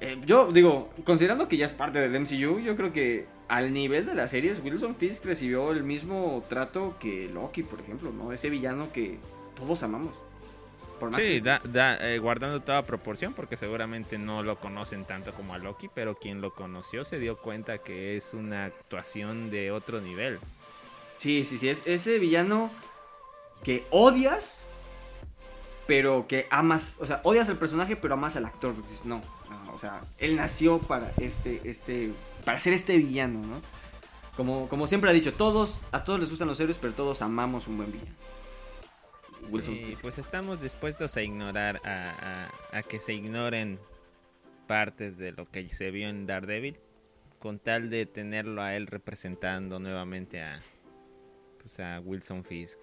Eh, 0.00 0.16
yo 0.24 0.52
digo, 0.52 0.90
considerando 1.02 1.48
que 1.48 1.56
ya 1.56 1.66
es 1.66 1.72
parte 1.72 1.98
del 1.98 2.12
MCU, 2.20 2.60
yo 2.60 2.76
creo 2.76 2.92
que 2.92 3.26
al 3.48 3.72
nivel 3.72 4.06
de 4.06 4.14
las 4.14 4.30
series, 4.30 4.62
Wilson 4.62 4.94
Fisk 4.94 5.24
recibió 5.24 5.72
el 5.72 5.82
mismo 5.82 6.44
trato 6.48 6.94
que 7.00 7.28
Loki, 7.34 7.64
por 7.64 7.80
ejemplo, 7.80 8.12
¿no? 8.12 8.32
Ese 8.32 8.48
villano 8.48 8.92
que 8.92 9.18
todos 9.56 9.82
amamos. 9.82 10.14
Sí, 11.16 11.42
eh, 11.44 12.18
guardando 12.20 12.60
toda 12.60 12.82
proporción, 12.82 13.34
porque 13.34 13.56
seguramente 13.56 14.18
no 14.18 14.42
lo 14.42 14.58
conocen 14.58 15.04
tanto 15.04 15.32
como 15.32 15.54
a 15.54 15.58
Loki, 15.58 15.88
pero 15.94 16.16
quien 16.16 16.40
lo 16.40 16.54
conoció 16.54 17.04
se 17.04 17.18
dio 17.18 17.38
cuenta 17.38 17.78
que 17.78 18.16
es 18.16 18.34
una 18.34 18.66
actuación 18.66 19.50
de 19.50 19.70
otro 19.70 20.00
nivel. 20.00 20.38
Sí, 21.18 21.44
sí, 21.44 21.58
sí, 21.58 21.68
es 21.68 21.86
ese 21.86 22.18
villano 22.18 22.70
que 23.62 23.86
odias, 23.90 24.64
pero 25.86 26.26
que 26.28 26.46
amas, 26.50 26.96
o 27.00 27.06
sea, 27.06 27.20
odias 27.24 27.48
al 27.48 27.58
personaje, 27.58 27.96
pero 27.96 28.14
amas 28.14 28.36
al 28.36 28.46
actor. 28.46 28.76
Dices, 28.76 29.04
no, 29.04 29.20
no, 29.50 29.74
o 29.74 29.78
sea, 29.78 30.00
él 30.18 30.36
nació 30.36 30.78
para 30.78 31.12
este, 31.18 31.60
este 31.64 32.12
para 32.44 32.58
ser 32.58 32.72
este 32.72 32.96
villano, 32.96 33.40
¿no? 33.40 33.60
Como, 34.36 34.68
como 34.68 34.86
siempre 34.86 35.10
ha 35.10 35.12
dicho, 35.12 35.34
todos, 35.34 35.80
a 35.90 36.04
todos 36.04 36.20
les 36.20 36.30
gustan 36.30 36.48
los 36.48 36.60
héroes, 36.60 36.78
pero 36.80 36.94
todos 36.94 37.20
amamos 37.22 37.66
un 37.66 37.76
buen 37.76 37.90
villano. 37.90 38.12
Sí, 39.44 39.94
pues 40.02 40.18
estamos 40.18 40.60
dispuestos 40.60 41.16
a 41.16 41.22
ignorar, 41.22 41.80
a, 41.84 42.82
que 42.88 43.00
se 43.00 43.14
ignoren 43.14 43.78
partes 44.66 45.16
de 45.16 45.32
lo 45.32 45.50
que 45.50 45.68
se 45.68 45.90
vio 45.90 46.08
en 46.08 46.26
Daredevil, 46.26 46.78
con 47.38 47.58
tal 47.58 47.90
de 47.90 48.06
tenerlo 48.06 48.62
a 48.62 48.76
él 48.76 48.86
representando 48.86 49.78
nuevamente 49.78 50.42
a, 50.42 50.60
pues 51.62 51.80
a 51.80 52.00
Wilson 52.00 52.44
Fisk. 52.44 52.78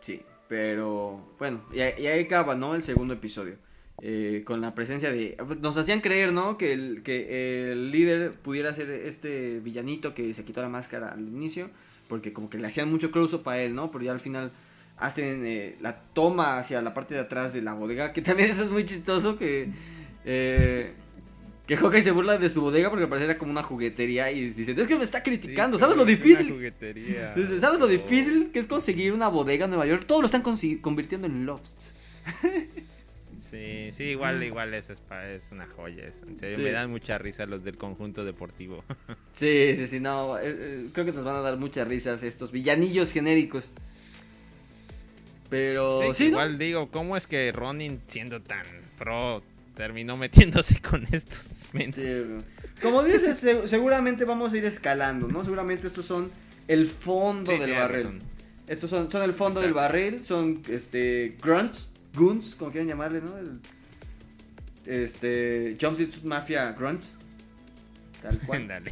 Sí, 0.00 0.22
pero 0.48 1.34
bueno, 1.38 1.64
y, 1.72 1.78
y 1.78 2.06
ahí 2.06 2.24
acaba, 2.24 2.54
¿no? 2.54 2.74
El 2.74 2.82
segundo 2.82 3.14
episodio. 3.14 3.56
Eh, 4.02 4.44
con 4.46 4.62
la 4.62 4.74
presencia 4.74 5.12
de... 5.12 5.36
Nos 5.60 5.76
hacían 5.76 6.00
creer, 6.00 6.32
¿no? 6.32 6.56
Que 6.56 6.72
el, 6.72 7.02
que 7.02 7.72
el 7.72 7.90
líder 7.90 8.32
pudiera 8.32 8.72
ser 8.72 8.90
este 8.90 9.60
villanito 9.60 10.14
que 10.14 10.32
se 10.32 10.44
quitó 10.44 10.62
la 10.62 10.70
máscara 10.70 11.10
al 11.12 11.20
inicio, 11.20 11.70
porque 12.08 12.32
como 12.32 12.48
que 12.48 12.56
le 12.56 12.66
hacían 12.66 12.90
mucho 12.90 13.10
close-up 13.10 13.46
a 13.48 13.58
él, 13.58 13.74
¿no? 13.74 13.90
Pero 13.90 14.04
ya 14.04 14.12
al 14.12 14.20
final 14.20 14.52
hacen 15.00 15.44
eh, 15.46 15.76
la 15.80 16.00
toma 16.14 16.58
hacia 16.58 16.80
la 16.82 16.94
parte 16.94 17.14
de 17.14 17.20
atrás 17.20 17.52
de 17.52 17.62
la 17.62 17.74
bodega, 17.74 18.12
que 18.12 18.22
también 18.22 18.50
eso 18.50 18.62
es 18.62 18.70
muy 18.70 18.84
chistoso, 18.84 19.38
que... 19.38 19.70
Eh, 20.24 20.92
que 21.66 21.76
Hawkeye 21.76 22.02
se 22.02 22.10
burla 22.10 22.36
de 22.36 22.50
su 22.50 22.62
bodega 22.62 22.90
porque 22.90 23.06
parece 23.06 23.38
como 23.38 23.52
una 23.52 23.62
juguetería 23.62 24.32
y 24.32 24.50
dicen, 24.50 24.76
es 24.76 24.88
que 24.88 24.96
me 24.96 25.04
está 25.04 25.22
criticando, 25.22 25.78
¿sabes 25.78 25.96
lo 25.96 26.04
difícil? 26.04 26.48
¿Sabes 27.60 27.78
lo 27.78 27.86
difícil 27.86 28.50
que 28.52 28.58
es 28.58 28.66
conseguir 28.66 29.12
una 29.12 29.28
bodega 29.28 29.66
en 29.66 29.70
Nueva 29.70 29.86
York? 29.86 30.02
Todo 30.04 30.20
lo 30.20 30.26
están 30.26 30.42
convirtiendo 30.42 31.28
en 31.28 31.46
lofts. 31.46 31.94
Sí, 33.38 33.88
sí, 33.92 34.04
igual, 34.04 34.42
igual 34.42 34.74
es, 34.74 34.90
es 34.90 35.52
una 35.52 35.66
joya 35.66 36.04
eso. 36.04 36.26
me 36.58 36.70
dan 36.72 36.90
mucha 36.90 37.18
risa 37.18 37.46
los 37.46 37.64
del 37.64 37.76
conjunto 37.78 38.24
deportivo. 38.24 38.84
sí, 39.32 39.72
sí, 39.76 39.86
sí, 39.86 39.98
no, 39.98 40.38
eh, 40.38 40.42
eh, 40.46 40.86
creo 40.92 41.06
que 41.06 41.12
nos 41.12 41.24
van 41.24 41.36
a 41.36 41.40
dar 41.40 41.56
muchas 41.56 41.88
risas 41.88 42.22
estos 42.22 42.52
villanillos 42.52 43.12
genéricos. 43.12 43.70
Pero 45.50 45.98
sí, 46.14 46.26
igual 46.26 46.58
digo, 46.58 46.90
¿cómo 46.90 47.16
es 47.16 47.26
que 47.26 47.50
Ronin 47.52 48.00
siendo 48.06 48.40
tan 48.40 48.64
pro 48.96 49.42
terminó 49.76 50.16
metiéndose 50.16 50.80
con 50.90 51.06
estos 51.12 51.68
Como 52.80 53.02
dices, 53.02 53.44
seguramente 53.66 54.24
vamos 54.24 54.52
a 54.52 54.56
ir 54.56 54.64
escalando, 54.64 55.28
¿no? 55.28 55.42
Seguramente 55.42 55.86
estos 55.86 56.06
son 56.06 56.30
el 56.68 56.86
fondo 56.86 57.52
del 57.58 57.72
barril. 57.72 58.20
Estos 58.68 58.88
son, 58.88 59.10
son 59.10 59.22
el 59.22 59.34
fondo 59.34 59.60
del 59.60 59.72
barril, 59.72 60.22
son 60.22 60.62
este 60.68 61.36
grunts 61.42 61.90
Goons, 62.14 62.54
como 62.54 62.70
quieren 62.70 62.88
llamarle, 62.88 63.20
¿no? 63.20 63.36
El, 63.36 63.60
este, 64.86 65.76
Jumpsuit 65.80 66.22
Mafia 66.24 66.72
Grunts. 66.72 67.18
Tal 68.22 68.38
cual. 68.40 68.68
Dale. 68.68 68.90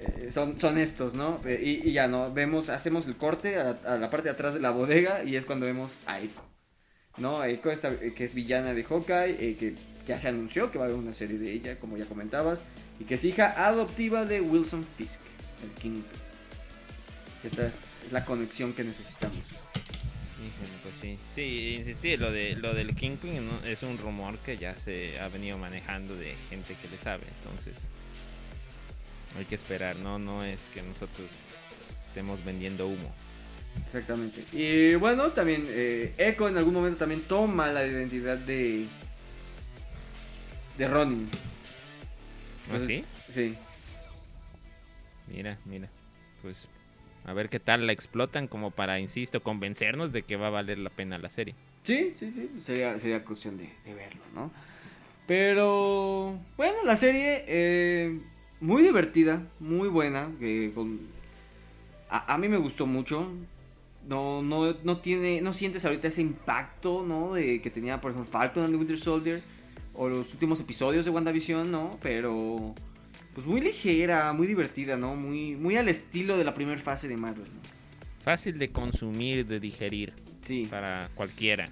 Eh, 0.00 0.30
son, 0.30 0.58
son 0.58 0.78
estos, 0.78 1.14
¿no? 1.14 1.40
Eh, 1.44 1.82
y, 1.84 1.92
ya 1.92 2.08
no, 2.08 2.32
vemos, 2.32 2.70
hacemos 2.70 3.06
el 3.06 3.16
corte 3.16 3.56
a 3.56 3.98
la, 3.98 4.10
parte 4.10 4.28
de 4.28 4.30
atrás 4.30 4.54
de 4.54 4.60
la 4.60 4.70
bodega 4.70 5.24
y 5.24 5.36
es 5.36 5.44
cuando 5.44 5.66
vemos 5.66 5.98
a 6.06 6.20
Eiko. 6.20 6.42
¿No? 7.18 7.44
Eiko, 7.44 7.70
esta, 7.70 7.90
eh, 7.90 8.14
que 8.16 8.24
es 8.24 8.32
villana 8.34 8.72
de 8.72 8.82
Hawkeye, 8.82 9.56
que 9.56 9.74
ya 10.06 10.18
se 10.18 10.28
anunció 10.28 10.70
que 10.70 10.78
va 10.78 10.84
a 10.84 10.88
haber 10.88 10.98
una 10.98 11.12
serie 11.12 11.38
de 11.38 11.52
ella, 11.52 11.78
como 11.78 11.98
ya 11.98 12.06
comentabas, 12.06 12.62
y 12.98 13.04
que 13.04 13.14
es 13.14 13.24
hija 13.24 13.66
adoptiva 13.66 14.24
de 14.24 14.40
Wilson 14.40 14.86
Fisk, 14.96 15.20
el 15.62 15.70
King. 15.80 16.02
Esta 17.44 17.66
es 17.66 17.74
la 18.10 18.24
conexión 18.24 18.72
que 18.72 18.84
necesitamos 18.84 19.60
pues 20.82 20.94
sí. 21.00 21.18
Sí, 21.34 21.74
insistí, 21.76 22.16
lo, 22.16 22.32
de, 22.32 22.56
lo 22.56 22.74
del 22.74 22.94
Kingpin 22.94 23.48
es 23.66 23.82
un 23.82 23.98
rumor 23.98 24.38
que 24.38 24.56
ya 24.56 24.74
se 24.76 25.20
ha 25.20 25.28
venido 25.28 25.58
manejando 25.58 26.16
de 26.16 26.34
gente 26.48 26.74
que 26.80 26.88
le 26.88 26.98
sabe, 26.98 27.24
entonces 27.38 27.90
hay 29.38 29.44
que 29.44 29.54
esperar, 29.54 29.96
no, 29.96 30.18
no 30.18 30.44
es 30.44 30.68
que 30.72 30.82
nosotros 30.82 31.30
estemos 32.08 32.44
vendiendo 32.44 32.86
humo. 32.86 33.12
Exactamente. 33.84 34.44
Y 34.52 34.94
bueno, 34.96 35.30
también 35.30 35.64
eh, 35.68 36.12
Echo 36.18 36.48
en 36.48 36.56
algún 36.56 36.74
momento 36.74 36.98
también 36.98 37.22
toma 37.22 37.68
la 37.68 37.86
identidad 37.86 38.36
de 38.36 38.86
de 40.76 40.88
Ronin. 40.88 41.28
¿Ah, 42.72 42.78
sí? 42.80 43.04
Sí. 43.28 43.56
Mira, 45.28 45.58
mira. 45.64 45.88
Pues 46.42 46.68
a 47.24 47.32
ver 47.32 47.48
qué 47.48 47.60
tal 47.60 47.86
la 47.86 47.92
explotan 47.92 48.48
como 48.48 48.70
para, 48.70 48.98
insisto, 48.98 49.42
convencernos 49.42 50.10
de 50.10 50.22
que 50.22 50.36
va 50.36 50.46
a 50.46 50.50
valer 50.50 50.78
la 50.78 50.90
pena 50.90 51.18
la 51.18 51.28
serie. 51.28 51.54
Sí, 51.82 52.14
sí, 52.16 52.32
sí. 52.32 52.50
Sería, 52.60 52.98
sería 52.98 53.24
cuestión 53.24 53.58
de, 53.58 53.70
verlo, 53.94 54.22
¿no? 54.34 54.50
Pero, 55.26 56.38
bueno, 56.56 56.78
la 56.84 56.96
serie 56.96 57.44
eh, 57.46 58.20
muy 58.60 58.82
divertida, 58.82 59.42
muy 59.58 59.88
buena. 59.88 60.30
Que 60.38 60.72
a, 62.08 62.34
a, 62.34 62.38
mí 62.38 62.48
me 62.48 62.58
gustó 62.58 62.86
mucho. 62.86 63.32
No, 64.06 64.42
no, 64.42 64.74
no 64.82 64.98
tiene, 64.98 65.40
no 65.40 65.52
sientes 65.52 65.84
ahorita 65.84 66.08
ese 66.08 66.22
impacto, 66.22 67.04
¿no? 67.06 67.34
De 67.34 67.60
que 67.60 67.70
tenía, 67.70 68.00
por 68.00 68.12
ejemplo, 68.12 68.30
Falcon 68.30 68.64
and 68.64 68.72
the 68.72 68.78
Winter 68.78 68.98
Soldier 68.98 69.42
o 69.94 70.08
los 70.08 70.32
últimos 70.32 70.60
episodios 70.60 71.04
de 71.04 71.10
WandaVision, 71.10 71.70
¿no? 71.70 71.98
Pero 72.02 72.74
pues 73.34 73.46
muy 73.46 73.60
ligera, 73.60 74.32
muy 74.32 74.46
divertida, 74.46 74.96
¿no? 74.96 75.14
Muy, 75.14 75.56
muy 75.56 75.76
al 75.76 75.88
estilo 75.88 76.36
de 76.36 76.44
la 76.44 76.54
primera 76.54 76.80
fase 76.80 77.08
de 77.08 77.16
Marvel. 77.16 77.46
Fácil 78.20 78.58
de 78.58 78.70
consumir, 78.70 79.46
de 79.46 79.60
digerir. 79.60 80.14
Sí. 80.40 80.66
Para 80.70 81.10
cualquiera. 81.14 81.70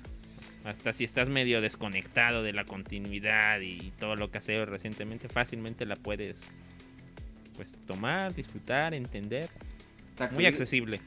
Hasta 0.64 0.92
si 0.92 1.04
estás 1.04 1.28
medio 1.28 1.60
desconectado 1.60 2.42
de 2.42 2.52
la 2.52 2.64
continuidad 2.64 3.60
y 3.60 3.92
todo 3.98 4.16
lo 4.16 4.30
que 4.30 4.38
has 4.38 4.48
hecho 4.48 4.66
recientemente, 4.66 5.28
fácilmente 5.28 5.86
la 5.86 5.96
puedes 5.96 6.42
pues 7.58 7.74
tomar, 7.88 8.32
disfrutar, 8.36 8.94
entender. 8.94 9.48
Muy 10.30 10.46
accesible. 10.46 11.00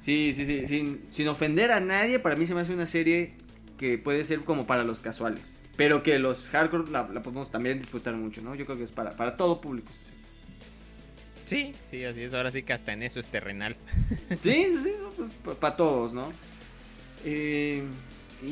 Sí, 0.00 0.32
sí, 0.34 0.44
sí. 0.44 0.66
Sin, 0.66 1.06
sin 1.12 1.28
ofender 1.28 1.70
a 1.70 1.78
nadie, 1.78 2.18
para 2.18 2.34
mí 2.34 2.44
se 2.44 2.56
me 2.56 2.60
hace 2.60 2.74
una 2.74 2.86
serie 2.86 3.34
que 3.78 3.98
puede 3.98 4.24
ser 4.24 4.40
como 4.40 4.66
para 4.66 4.82
los 4.82 5.00
casuales. 5.00 5.56
Pero 5.76 6.02
que 6.02 6.18
los 6.18 6.48
hardcore 6.50 6.90
la, 6.90 7.06
podemos 7.06 7.52
también 7.52 7.78
disfrutar 7.78 8.14
mucho, 8.14 8.42
¿no? 8.42 8.56
Yo 8.56 8.66
creo 8.66 8.76
que 8.76 8.82
es 8.82 8.90
para, 8.90 9.12
para 9.12 9.36
todo 9.36 9.60
público. 9.60 9.92
Sí, 11.44 11.72
sí, 11.80 12.04
así 12.04 12.22
es. 12.22 12.34
Ahora 12.34 12.50
sí 12.50 12.64
que 12.64 12.72
hasta 12.72 12.92
en 12.92 13.04
eso 13.04 13.20
es 13.20 13.28
terrenal. 13.28 13.76
Sí, 14.42 14.74
sí, 14.82 14.92
pues 15.16 15.34
para 15.60 15.76
todos, 15.76 16.12
¿no? 16.12 16.32
Eh, 17.24 17.84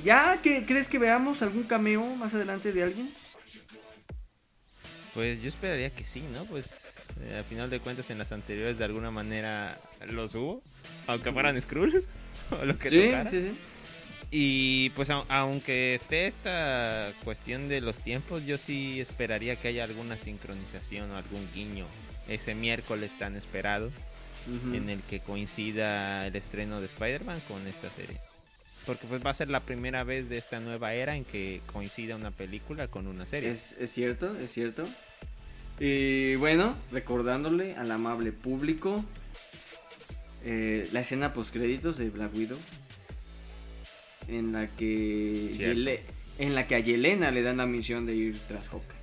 ¿Ya 0.04 0.40
que 0.40 0.64
crees 0.66 0.86
que 0.86 1.00
veamos 1.00 1.42
algún 1.42 1.64
cameo 1.64 2.14
más 2.14 2.32
adelante 2.32 2.72
de 2.72 2.84
alguien? 2.84 3.10
Pues 5.14 5.42
yo 5.42 5.48
esperaría 5.48 5.90
que 5.90 6.04
sí, 6.04 6.22
¿no? 6.32 6.44
Pues 6.44 7.00
eh, 7.22 7.38
a 7.40 7.44
final 7.44 7.68
de 7.68 7.80
cuentas 7.80 8.10
en 8.10 8.18
las 8.18 8.32
anteriores 8.32 8.78
de 8.78 8.84
alguna 8.84 9.10
manera 9.10 9.78
los 10.08 10.34
hubo, 10.34 10.62
aunque 11.06 11.32
fueran 11.32 11.60
Skrulls 11.60 12.06
o 12.50 12.64
lo 12.64 12.78
que 12.78 12.90
sí, 12.90 13.12
Sí, 13.30 13.40
sí. 13.40 13.52
Y 14.32 14.90
pues 14.90 15.10
aunque 15.10 15.96
esté 15.96 16.28
esta 16.28 17.12
cuestión 17.24 17.68
de 17.68 17.80
los 17.80 17.98
tiempos, 18.00 18.46
yo 18.46 18.58
sí 18.58 19.00
esperaría 19.00 19.56
que 19.56 19.68
haya 19.68 19.82
alguna 19.82 20.16
sincronización 20.16 21.10
o 21.10 21.16
algún 21.16 21.48
guiño 21.52 21.86
ese 22.28 22.54
miércoles 22.54 23.18
tan 23.18 23.34
esperado 23.34 23.90
en 24.72 24.88
el 24.88 25.00
que 25.02 25.20
coincida 25.20 26.26
el 26.26 26.36
estreno 26.36 26.80
de 26.80 26.86
Spider-Man 26.86 27.40
con 27.48 27.66
esta 27.66 27.90
serie. 27.90 28.18
Porque 28.86 29.06
pues 29.06 29.24
va 29.24 29.30
a 29.30 29.34
ser 29.34 29.50
la 29.50 29.60
primera 29.60 30.04
vez 30.04 30.28
de 30.28 30.38
esta 30.38 30.60
nueva 30.60 30.94
era 30.94 31.16
en 31.16 31.24
que 31.24 31.60
coincida 31.66 32.16
una 32.16 32.30
película 32.30 32.88
con 32.88 33.06
una 33.06 33.26
serie. 33.26 33.50
Es, 33.50 33.76
cierto, 33.86 34.36
es 34.38 34.50
cierto. 34.50 34.88
Y 35.78 36.34
bueno, 36.36 36.76
recordándole 36.90 37.76
al 37.76 37.90
amable 37.90 38.32
público 38.32 39.04
eh, 40.44 40.88
la 40.92 41.00
escena 41.00 41.32
post 41.32 41.52
créditos 41.52 41.98
de 41.98 42.10
Black 42.10 42.34
Widow 42.34 42.58
en 44.28 44.52
la 44.52 44.66
que 44.68 46.02
en 46.38 46.54
la 46.54 46.66
que 46.66 46.74
a 46.74 46.78
Yelena 46.78 47.30
le 47.30 47.42
dan 47.42 47.58
la 47.58 47.66
misión 47.66 48.06
de 48.06 48.14
ir 48.14 48.38
tras 48.48 48.68
Hawkeye. 48.68 48.98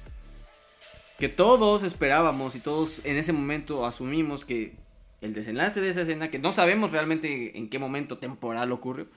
Que 1.19 1.29
todos 1.29 1.83
esperábamos 1.83 2.55
y 2.55 2.59
todos 2.59 3.01
en 3.05 3.17
ese 3.17 3.33
momento 3.33 3.85
asumimos 3.85 4.45
que 4.45 4.73
el 5.21 5.33
desenlace 5.33 5.81
de 5.81 5.89
esa 5.89 6.01
escena, 6.01 6.29
que 6.29 6.39
no 6.39 6.51
sabemos 6.51 6.91
realmente 6.91 7.57
en 7.57 7.69
qué 7.69 7.79
momento 7.79 8.17
temporal 8.17 8.71
ocurrió, 8.71 9.07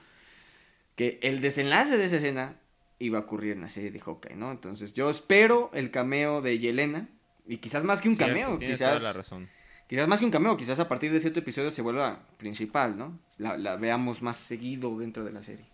que 0.95 1.19
el 1.21 1.41
desenlace 1.41 1.97
de 1.97 2.05
esa 2.05 2.17
escena 2.17 2.59
iba 2.99 3.17
a 3.17 3.21
ocurrir 3.21 3.53
en 3.53 3.61
la 3.61 3.69
serie 3.69 3.91
de 3.91 3.99
Hawkeye, 3.99 4.35
¿no? 4.35 4.51
Entonces 4.51 4.93
yo 4.93 5.09
espero 5.09 5.71
el 5.73 5.91
cameo 5.91 6.41
de 6.41 6.59
Yelena 6.59 7.09
y 7.47 7.57
quizás 7.57 7.83
más 7.83 8.01
que 8.01 8.09
un 8.09 8.15
cameo, 8.15 8.57
quizás 8.57 9.01
la 9.01 9.13
razón. 9.13 9.49
Quizás 9.87 10.07
más 10.07 10.19
que 10.19 10.25
un 10.25 10.31
cameo, 10.31 10.55
quizás 10.55 10.79
a 10.79 10.87
partir 10.87 11.11
de 11.11 11.19
cierto 11.19 11.39
episodio 11.39 11.69
se 11.69 11.81
vuelva 11.81 12.25
principal, 12.37 12.97
¿no? 12.97 13.19
la 13.39 13.75
veamos 13.75 14.21
más 14.21 14.37
seguido 14.37 14.97
dentro 14.97 15.25
de 15.25 15.31
la 15.31 15.41
serie. 15.41 15.65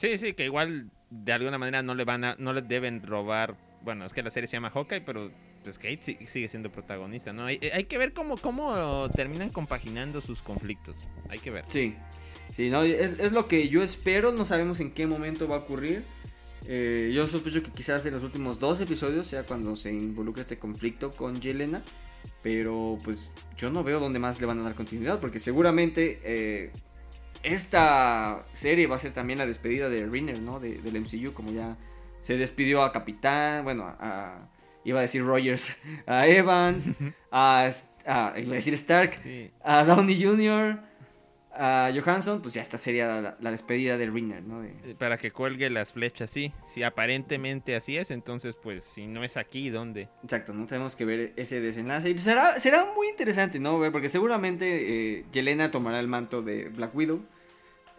Sí, 0.00 0.16
sí, 0.16 0.32
que 0.32 0.46
igual 0.46 0.90
de 1.10 1.32
alguna 1.34 1.58
manera 1.58 1.82
no 1.82 1.94
le 1.94 2.06
van 2.06 2.24
a, 2.24 2.34
no 2.38 2.54
le 2.54 2.62
deben 2.62 3.02
robar. 3.02 3.54
Bueno, 3.82 4.06
es 4.06 4.14
que 4.14 4.22
la 4.22 4.30
serie 4.30 4.46
se 4.46 4.56
llama 4.56 4.70
Hawkeye, 4.70 5.02
pero 5.02 5.30
pues 5.62 5.78
Kate 5.78 6.24
sigue 6.24 6.48
siendo 6.48 6.72
protagonista, 6.72 7.34
¿no? 7.34 7.44
Hay, 7.44 7.58
que 7.58 7.98
ver 7.98 8.14
cómo, 8.14 8.38
cómo 8.38 9.10
terminan 9.10 9.50
compaginando 9.50 10.22
sus 10.22 10.42
conflictos. 10.42 11.06
Hay 11.28 11.38
que 11.38 11.50
ver. 11.50 11.66
Sí, 11.68 11.96
sí, 12.52 12.70
no, 12.70 12.82
es, 12.82 13.32
lo 13.32 13.48
que 13.48 13.68
yo 13.68 13.82
espero, 13.82 14.32
no 14.32 14.44
sabemos 14.44 14.80
en 14.80 14.92
qué 14.92 15.06
momento 15.06 15.48
va 15.48 15.56
a 15.56 15.58
ocurrir. 15.60 16.04
Eh, 16.66 17.10
yo 17.14 17.26
sospecho 17.26 17.62
que 17.62 17.70
quizás 17.70 18.04
en 18.06 18.14
los 18.14 18.22
últimos 18.22 18.58
dos 18.58 18.80
episodios 18.80 19.26
sea 19.26 19.44
cuando 19.44 19.74
se 19.76 19.92
involucre 19.92 20.42
este 20.42 20.58
conflicto 20.58 21.10
con 21.10 21.40
Yelena. 21.40 21.82
Pero 22.42 22.98
pues 23.02 23.30
yo 23.56 23.70
no 23.70 23.82
veo 23.82 24.00
dónde 24.00 24.18
más 24.18 24.40
le 24.40 24.46
van 24.46 24.58
a 24.60 24.62
dar 24.62 24.74
continuidad. 24.74 25.20
Porque 25.20 25.40
seguramente 25.40 26.20
eh, 26.22 26.70
esta 27.42 28.46
serie 28.52 28.86
va 28.86 28.96
a 28.96 28.98
ser 28.98 29.12
también 29.12 29.38
la 29.38 29.46
despedida 29.46 29.88
de 29.88 30.06
Rinner, 30.06 30.40
¿no? 30.40 30.60
del 30.60 31.00
MCU, 31.00 31.32
como 31.32 31.52
ya 31.52 31.76
se 32.20 32.36
despidió 32.36 32.82
a 32.82 32.92
Capitán, 32.92 33.64
bueno, 33.64 33.84
a, 33.98 34.36
iba 34.84 34.98
a 34.98 35.02
decir 35.02 35.24
Rogers, 35.24 35.78
a 36.06 36.26
Evans, 36.26 36.92
a, 37.30 37.70
iba 38.06 38.52
a 38.52 38.54
decir 38.54 38.74
Stark, 38.74 39.12
a 39.62 39.84
Downey 39.84 40.22
Jr., 40.22 40.89
a 41.62 41.92
Johansson, 41.94 42.40
pues 42.40 42.54
ya 42.54 42.62
esta 42.62 42.78
sería 42.78 43.36
la, 43.38 43.50
despedida 43.50 43.98
de 43.98 44.06
Rinner, 44.08 44.42
¿no? 44.42 44.64
Eh, 44.64 44.96
para 44.98 45.18
que 45.18 45.30
cuelgue 45.30 45.68
las 45.68 45.92
flechas, 45.92 46.30
sí. 46.30 46.54
Si 46.64 46.82
aparentemente 46.82 47.76
así 47.76 47.98
es, 47.98 48.10
entonces, 48.10 48.56
pues, 48.56 48.82
si 48.82 49.06
no 49.06 49.22
es 49.22 49.36
aquí, 49.36 49.68
¿dónde? 49.68 50.08
Exacto, 50.22 50.54
no 50.54 50.64
tenemos 50.64 50.96
que 50.96 51.04
ver 51.04 51.34
ese 51.36 51.60
desenlace. 51.60 52.08
Y 52.08 52.14
pues, 52.14 52.24
será, 52.24 52.58
será 52.58 52.86
muy 52.96 53.08
interesante, 53.08 53.60
¿no? 53.60 53.78
Ver, 53.78 53.92
porque 53.92 54.08
seguramente 54.08 55.18
eh, 55.18 55.26
Yelena 55.32 55.70
tomará 55.70 56.00
el 56.00 56.08
manto 56.08 56.40
de 56.40 56.70
Black 56.70 56.94
Widow. 56.94 57.20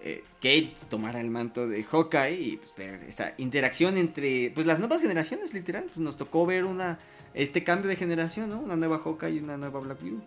Eh, 0.04 0.24
Kate 0.38 0.74
tomará 0.90 1.22
el 1.22 1.30
manto 1.30 1.68
de 1.68 1.84
Hawkeye 1.84 2.42
y 2.42 2.58
pues 2.58 2.74
ver 2.76 3.04
esta 3.08 3.36
interacción 3.38 4.00
entre 4.00 4.50
pues 4.50 4.66
las 4.66 4.80
nuevas 4.80 5.00
generaciones 5.00 5.54
literal 5.54 5.84
pues 5.84 5.98
nos 5.98 6.18
tocó 6.18 6.44
ver 6.48 6.66
una 6.66 6.98
este 7.36 7.64
cambio 7.64 7.88
de 7.88 7.96
generación 7.96 8.50
no 8.50 8.60
una 8.60 8.76
nueva 8.76 8.98
Hawkeye 8.98 9.36
y 9.36 9.40
una 9.42 9.58
nueva 9.58 9.80
Black 9.80 10.02
Widow 10.02 10.24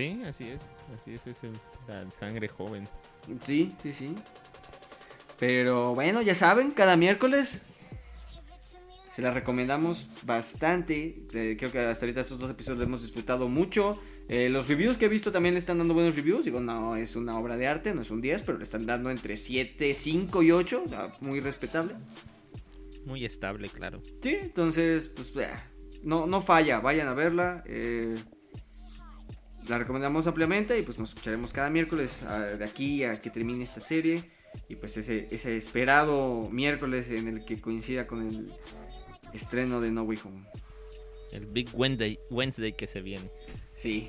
Sí, 0.00 0.22
así 0.26 0.48
es. 0.48 0.70
Así 0.96 1.12
es, 1.12 1.26
es 1.26 1.44
el, 1.44 1.52
la 1.86 2.10
sangre 2.10 2.48
joven. 2.48 2.88
Sí, 3.40 3.74
sí, 3.76 3.92
sí. 3.92 4.14
Pero 5.38 5.94
bueno, 5.94 6.22
ya 6.22 6.34
saben, 6.34 6.70
cada 6.70 6.96
miércoles 6.96 7.60
se 9.10 9.20
la 9.20 9.30
recomendamos 9.30 10.08
bastante. 10.22 11.26
Eh, 11.34 11.54
creo 11.58 11.70
que 11.70 11.80
hasta 11.80 12.06
ahorita 12.06 12.22
estos 12.22 12.38
dos 12.38 12.50
episodios 12.50 12.78
los 12.78 12.86
hemos 12.86 13.02
disfrutado 13.02 13.46
mucho. 13.48 14.00
Eh, 14.26 14.48
los 14.48 14.68
reviews 14.68 14.96
que 14.96 15.04
he 15.04 15.08
visto 15.10 15.32
también 15.32 15.54
le 15.54 15.58
están 15.58 15.76
dando 15.76 15.92
buenos 15.92 16.16
reviews. 16.16 16.46
Digo, 16.46 16.60
no 16.60 16.96
es 16.96 17.14
una 17.14 17.38
obra 17.38 17.58
de 17.58 17.66
arte, 17.66 17.92
no 17.94 18.00
es 18.00 18.10
un 18.10 18.22
10, 18.22 18.40
pero 18.40 18.56
le 18.56 18.64
están 18.64 18.86
dando 18.86 19.10
entre 19.10 19.36
7, 19.36 19.92
5 19.92 20.42
y 20.42 20.50
8. 20.50 20.82
O 20.86 20.88
sea, 20.88 21.14
muy 21.20 21.40
respetable. 21.40 21.94
Muy 23.04 23.26
estable, 23.26 23.68
claro. 23.68 24.00
Sí, 24.22 24.34
entonces, 24.40 25.08
pues, 25.08 25.34
no, 26.02 26.26
no 26.26 26.40
falla. 26.40 26.80
Vayan 26.80 27.08
a 27.08 27.12
verla. 27.12 27.62
Eh, 27.66 28.14
la 29.70 29.78
recomendamos 29.78 30.26
ampliamente 30.26 30.78
y 30.78 30.82
pues 30.82 30.98
nos 30.98 31.10
escucharemos 31.10 31.52
cada 31.52 31.70
miércoles 31.70 32.20
de 32.58 32.64
aquí 32.64 33.04
a 33.04 33.20
que 33.20 33.30
termine 33.30 33.62
esta 33.64 33.80
serie 33.80 34.24
y 34.68 34.76
pues 34.76 34.96
ese, 34.96 35.28
ese 35.30 35.56
esperado 35.56 36.48
miércoles 36.50 37.10
en 37.10 37.28
el 37.28 37.44
que 37.44 37.60
coincida 37.60 38.06
con 38.06 38.26
el 38.26 38.52
estreno 39.32 39.80
de 39.80 39.92
No 39.92 40.02
Way 40.02 40.18
Home. 40.24 40.44
El 41.32 41.46
Big 41.46 41.68
Wednesday, 41.72 42.18
Wednesday 42.30 42.72
que 42.72 42.86
se 42.86 43.00
viene. 43.00 43.30
Sí. 43.72 44.08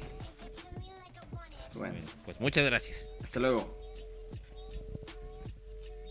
Bueno. 1.76 1.96
Pues 2.26 2.40
muchas 2.40 2.66
gracias. 2.66 3.14
Hasta 3.22 3.40
luego. 3.40 3.81